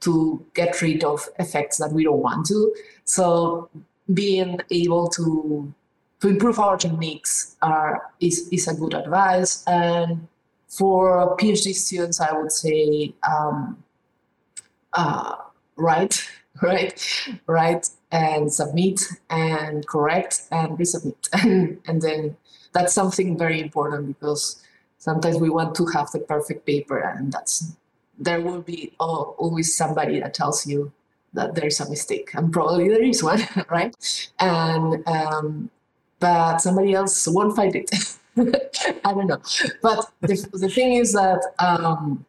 to 0.00 0.44
get 0.54 0.82
rid 0.82 1.04
of 1.04 1.28
effects 1.38 1.78
that 1.78 1.92
we 1.92 2.04
don't 2.04 2.20
want 2.20 2.46
to. 2.46 2.74
So 3.04 3.70
being 4.12 4.58
able 4.70 5.08
to 5.08 5.72
to 6.20 6.28
improve 6.28 6.58
our 6.58 6.76
techniques 6.76 7.56
are 7.62 8.10
is 8.20 8.48
is 8.52 8.68
a 8.68 8.74
good 8.74 8.94
advice. 8.94 9.64
And 9.66 10.28
for 10.68 11.36
PhD 11.36 11.74
students, 11.74 12.20
I 12.20 12.32
would 12.32 12.52
say 12.52 13.14
um, 13.28 13.82
uh, 14.94 15.36
write, 15.76 16.26
right, 16.62 17.28
write 17.46 17.88
and 18.12 18.52
submit 18.52 19.00
and 19.30 19.86
correct 19.88 20.42
and 20.52 20.78
resubmit. 20.78 21.28
and, 21.88 22.02
then 22.02 22.36
that's 22.72 22.92
something 22.92 23.36
very 23.36 23.60
important 23.60 24.06
because 24.06 24.62
sometimes 24.98 25.38
we 25.38 25.50
want 25.50 25.74
to 25.74 25.86
have 25.86 26.10
the 26.12 26.18
perfect 26.20 26.66
paper 26.66 26.98
and 26.98 27.32
that's 27.32 27.72
there 28.18 28.40
will 28.40 28.60
be 28.60 28.92
oh, 29.00 29.34
always 29.38 29.74
somebody 29.74 30.20
that 30.20 30.34
tells 30.34 30.66
you 30.66 30.92
that 31.32 31.54
there's 31.54 31.80
a 31.80 31.88
mistake 31.88 32.30
and 32.34 32.52
probably 32.52 32.88
there 32.88 33.02
is 33.02 33.22
one 33.22 33.40
right? 33.70 33.94
And 34.38 35.06
um, 35.08 35.70
but 36.20 36.58
somebody 36.58 36.92
else 36.94 37.26
won't 37.26 37.56
find 37.56 37.74
it. 37.74 37.90
I 39.04 39.12
don't 39.12 39.26
know. 39.26 39.42
But 39.82 40.10
the, 40.20 40.48
the 40.52 40.68
thing 40.68 40.94
is 40.94 41.12
that 41.14 41.42
um, 41.58 42.24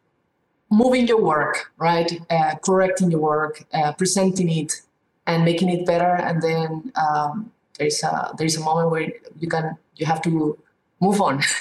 moving 0.70 1.06
your 1.06 1.22
work 1.22 1.72
right? 1.76 2.10
Uh, 2.30 2.54
correcting 2.56 3.10
your 3.10 3.20
work 3.20 3.64
uh, 3.74 3.92
presenting 3.92 4.50
it 4.50 4.80
and 5.26 5.44
making 5.44 5.68
it 5.70 5.86
better. 5.86 6.14
And 6.14 6.42
then 6.42 6.92
um, 6.96 7.52
there's 7.78 8.02
a 8.02 8.34
there's 8.38 8.56
a 8.56 8.60
moment 8.60 8.90
where 8.90 9.12
you 9.38 9.48
can 9.48 9.76
you 9.96 10.06
have 10.06 10.22
to 10.22 10.58
move 11.00 11.20
on. 11.20 11.42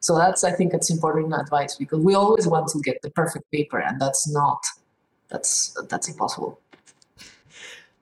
So 0.00 0.18
that's 0.18 0.42
i 0.42 0.50
think 0.50 0.74
it's 0.74 0.90
important 0.90 1.32
advice 1.32 1.76
because 1.76 2.00
we 2.00 2.14
always 2.14 2.46
want 2.46 2.68
to 2.70 2.80
get 2.80 3.02
the 3.02 3.10
perfect 3.10 3.48
paper 3.52 3.78
and 3.78 4.00
that's 4.00 4.28
not 4.28 4.60
that's 5.28 5.76
that's 5.88 6.08
impossible. 6.08 6.58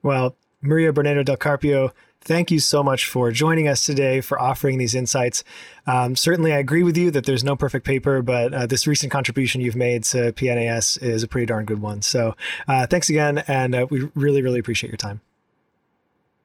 Well 0.02 0.34
maria 0.62 0.92
Bernedo 0.92 1.24
del 1.24 1.36
Carpio 1.36 1.92
thank 2.20 2.50
you 2.50 2.58
so 2.58 2.82
much 2.82 3.06
for 3.06 3.30
joining 3.30 3.68
us 3.68 3.84
today, 3.84 4.20
for 4.20 4.40
offering 4.40 4.78
these 4.78 4.94
insights. 4.94 5.42
Um, 5.86 6.16
certainly, 6.16 6.52
I 6.52 6.58
agree 6.58 6.82
with 6.82 6.96
you 6.96 7.10
that 7.10 7.24
there's 7.24 7.44
no 7.44 7.56
perfect 7.56 7.86
paper, 7.86 8.22
but 8.22 8.52
uh, 8.52 8.66
this 8.66 8.86
recent 8.86 9.12
contribution 9.12 9.60
you've 9.60 9.76
made 9.76 10.04
to 10.04 10.32
PNAS 10.32 11.02
is 11.02 11.22
a 11.22 11.28
pretty 11.28 11.46
darn 11.46 11.64
good 11.64 11.80
one. 11.80 12.02
So, 12.02 12.36
uh, 12.68 12.86
thanks 12.86 13.08
again, 13.08 13.38
and 13.48 13.74
uh, 13.74 13.86
we 13.90 14.08
really, 14.14 14.42
really 14.42 14.58
appreciate 14.58 14.90
your 14.90 14.98
time. 14.98 15.20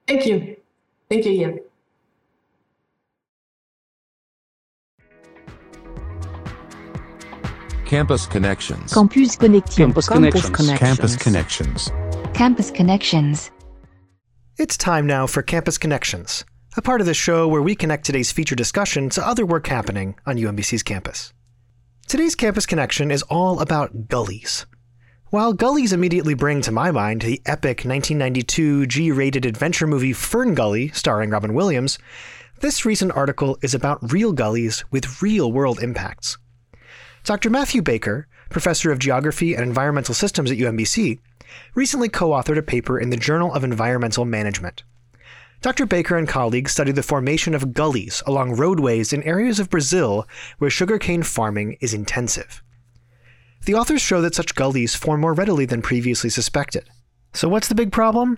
Thank 0.08 0.26
you. 0.26 0.56
Thank 1.10 1.26
you, 1.26 1.32
Ian. 1.32 1.60
Campus 7.86 8.26
Connections. 8.26 8.94
Campus 8.94 9.36
Connection. 9.36 9.86
Campus 9.86 10.08
Connections. 10.08 10.80
Campus 10.80 11.16
Connections. 11.16 11.92
Campus 12.34 12.72
Connections. 12.72 13.52
It's 14.58 14.78
time 14.78 15.06
now 15.06 15.28
for 15.28 15.42
Campus 15.42 15.78
Connections, 15.78 16.46
a 16.78 16.82
part 16.82 17.02
of 17.02 17.08
the 17.08 17.14
show 17.14 17.46
where 17.46 17.62
we 17.62 17.76
connect 17.76 18.06
today's 18.06 18.32
feature 18.32 18.56
discussion 18.56 19.10
to 19.10 19.28
other 19.28 19.46
work 19.46 19.68
happening 19.68 20.16
on 20.26 20.38
UMBC's 20.38 20.82
campus. 20.82 21.34
Today's 22.08 22.36
Campus 22.36 22.66
Connection 22.66 23.12
is 23.12 23.22
all 23.24 23.60
about 23.60 24.08
gullies. 24.08 24.66
While 25.26 25.52
gullies 25.52 25.92
immediately 25.92 26.36
bring 26.36 26.62
to 26.62 26.72
my 26.72 26.90
mind 26.90 27.24
the 27.24 27.42
epic 27.46 27.80
1992 27.84 28.86
G 28.86 29.12
rated 29.12 29.46
adventure 29.46 29.88
movie 29.88 30.14
Fern 30.14 30.56
Gully, 30.56 30.88
starring 30.92 31.32
Robin 31.32 31.54
Williams, 31.54 32.00
this 32.62 32.86
recent 32.86 33.12
article 33.12 33.58
is 33.62 33.74
about 33.74 34.14
real 34.14 34.32
gullies 34.32 34.86
with 34.90 35.22
real 35.22 35.52
world 35.52 35.84
impacts. 35.84 36.38
Dr. 37.26 37.50
Matthew 37.50 37.82
Baker, 37.82 38.26
professor 38.50 38.94
of 38.94 39.00
geography 39.00 39.54
and 39.54 39.66
environmental 39.66 40.14
systems 40.14 40.50
at 40.50 40.58
UMBC, 40.58 41.20
recently 41.74 42.10
co 42.10 42.30
authored 42.30 42.58
a 42.58 42.64
paper 42.64 43.00
in 43.00 43.10
the 43.10 43.18
Journal 43.18 43.54
of 43.54 43.64
Environmental 43.64 44.26
Management. 44.26 44.84
Dr. 45.62 45.86
Baker 45.86 46.18
and 46.18 46.28
colleagues 46.28 46.72
studied 46.72 46.96
the 46.96 47.04
formation 47.04 47.56
of 47.56 47.74
gullies 47.74 48.22
along 48.28 48.56
roadways 48.56 49.12
in 49.12 49.24
areas 49.24 49.60
of 49.60 49.70
Brazil 49.70 50.28
where 50.60 50.70
sugarcane 50.70 51.24
farming 51.24 51.78
is 51.82 51.94
intensive. 51.94 52.62
The 53.66 53.74
authors 53.74 54.02
show 54.02 54.22
that 54.22 54.36
such 54.36 54.54
gullies 54.54 54.94
form 54.94 55.22
more 55.22 55.34
readily 55.34 55.66
than 55.66 55.82
previously 55.82 56.30
suspected. 56.30 56.88
So, 57.34 57.50
what's 57.50 57.68
the 57.68 57.76
big 57.76 57.92
problem? 57.92 58.38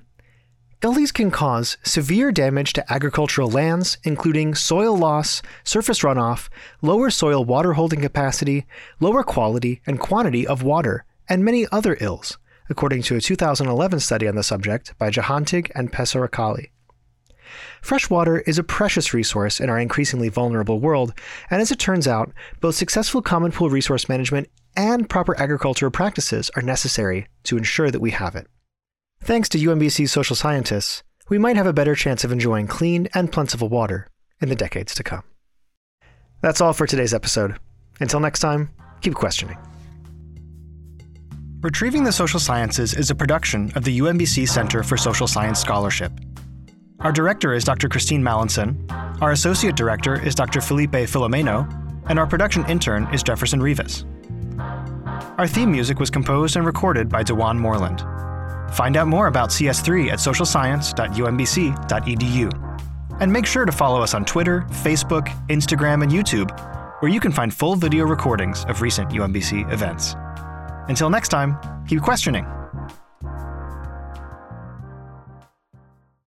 Gullies 0.80 1.12
can 1.12 1.32
cause 1.32 1.76
severe 1.84 2.32
damage 2.32 2.72
to 2.74 2.94
agricultural 2.94 3.50
lands, 3.50 3.98
including 4.04 4.54
soil 4.54 4.96
loss, 4.96 5.42
surface 5.64 6.02
runoff, 6.02 6.50
lower 6.84 7.10
soil 7.10 7.44
water 7.44 7.74
holding 7.74 8.00
capacity, 8.00 8.68
lower 9.00 9.24
quality 9.24 9.82
and 9.88 10.00
quantity 10.00 10.46
of 10.46 10.62
water, 10.62 11.04
and 11.28 11.44
many 11.44 11.66
other 11.72 11.98
ills, 12.00 12.38
according 12.70 13.02
to 13.04 13.16
a 13.16 13.22
2011 13.22 14.00
study 14.00 14.28
on 14.28 14.36
the 14.36 14.44
subject 14.44 14.94
by 14.98 15.10
Jahantigh 15.10 15.72
and 15.76 15.92
Pessarakli. 15.92 16.70
Fresh 17.82 18.10
water 18.10 18.40
is 18.42 18.60
a 18.60 18.64
precious 18.64 19.14
resource 19.14 19.60
in 19.60 19.70
our 19.70 19.80
increasingly 19.80 20.30
vulnerable 20.30 20.80
world, 20.80 21.14
and 21.50 21.62
as 21.62 21.72
it 21.72 21.80
turns 21.80 22.08
out, 22.08 22.32
both 22.60 22.76
successful 22.76 23.22
common 23.22 23.52
pool 23.52 23.70
resource 23.70 24.10
management 24.10 24.50
and 24.76 25.10
proper 25.10 25.40
agricultural 25.40 25.92
practices 25.92 26.52
are 26.56 26.62
necessary 26.62 27.28
to 27.44 27.58
ensure 27.58 27.90
that 27.90 28.02
we 28.02 28.12
have 28.12 28.36
it. 28.36 28.48
Thanks 29.22 29.50
to 29.50 29.58
UMBC's 29.58 30.12
social 30.12 30.36
scientists, 30.36 31.04
we 31.30 31.38
might 31.38 31.56
have 31.56 31.68
a 31.68 31.74
better 31.74 31.96
chance 31.96 32.24
of 32.24 32.32
enjoying 32.32 32.68
clean 32.68 33.08
and 33.14 33.32
plentiful 33.32 33.70
water 33.70 34.08
in 34.42 34.50
the 34.50 34.56
decades 34.56 34.94
to 34.96 35.04
come. 35.04 35.24
That's 36.42 36.62
all 36.62 36.74
for 36.74 36.86
today's 36.86 37.14
episode. 37.14 37.58
Until 38.00 38.20
next 38.20 38.40
time, 38.40 38.70
keep 39.02 39.16
questioning. 39.16 39.58
Retrieving 41.68 42.04
the 42.06 42.14
Social 42.14 42.40
Sciences 42.40 42.94
is 42.94 43.12
a 43.12 43.16
production 43.16 43.74
of 43.76 43.84
the 43.84 44.00
UMBC 44.00 44.48
Center 44.48 44.84
for 44.84 44.96
Social 44.96 45.28
Science 45.28 45.60
Scholarship. 45.60 46.14
Our 47.02 47.12
director 47.12 47.54
is 47.54 47.66
Dr. 47.66 47.90
Christine 47.90 48.24
Mallinson, 48.24 48.90
our 49.22 49.34
associate 49.34 49.76
director 49.76 50.26
is 50.26 50.34
Dr. 50.34 50.62
Felipe 50.62 50.94
Filomeno, 50.94 51.68
and 52.08 52.18
our 52.18 52.26
production 52.26 52.66
intern 52.68 53.14
is 53.14 53.22
Jefferson 53.22 53.62
Rivas. 53.62 54.06
Our 55.38 55.46
theme 55.46 55.70
music 55.70 56.00
was 56.00 56.10
composed 56.10 56.56
and 56.56 56.66
recorded 56.66 57.10
by 57.10 57.24
Dewan 57.24 57.60
Moreland. 57.60 58.00
Find 58.74 58.96
out 58.96 59.10
more 59.10 59.28
about 59.28 59.50
CS3 59.50 60.14
at 60.14 60.20
socialscience.umbc.edu. 60.20 63.20
And 63.20 63.34
make 63.34 63.46
sure 63.46 63.66
to 63.66 63.74
follow 63.74 64.02
us 64.02 64.14
on 64.14 64.24
Twitter, 64.24 64.62
Facebook, 64.70 65.28
Instagram, 65.50 66.02
and 66.02 66.14
YouTube, 66.14 66.58
where 67.02 67.12
you 67.12 67.20
can 67.20 67.34
find 67.34 67.54
full 67.54 67.76
video 67.76 68.06
recordings 68.06 68.64
of 68.70 68.82
recent 68.82 69.10
UMBC 69.10 69.70
events. 69.74 70.16
Until 70.88 71.10
next 71.10 71.30
time, 71.30 71.58
keep 71.88 72.02
questioning. 72.02 72.46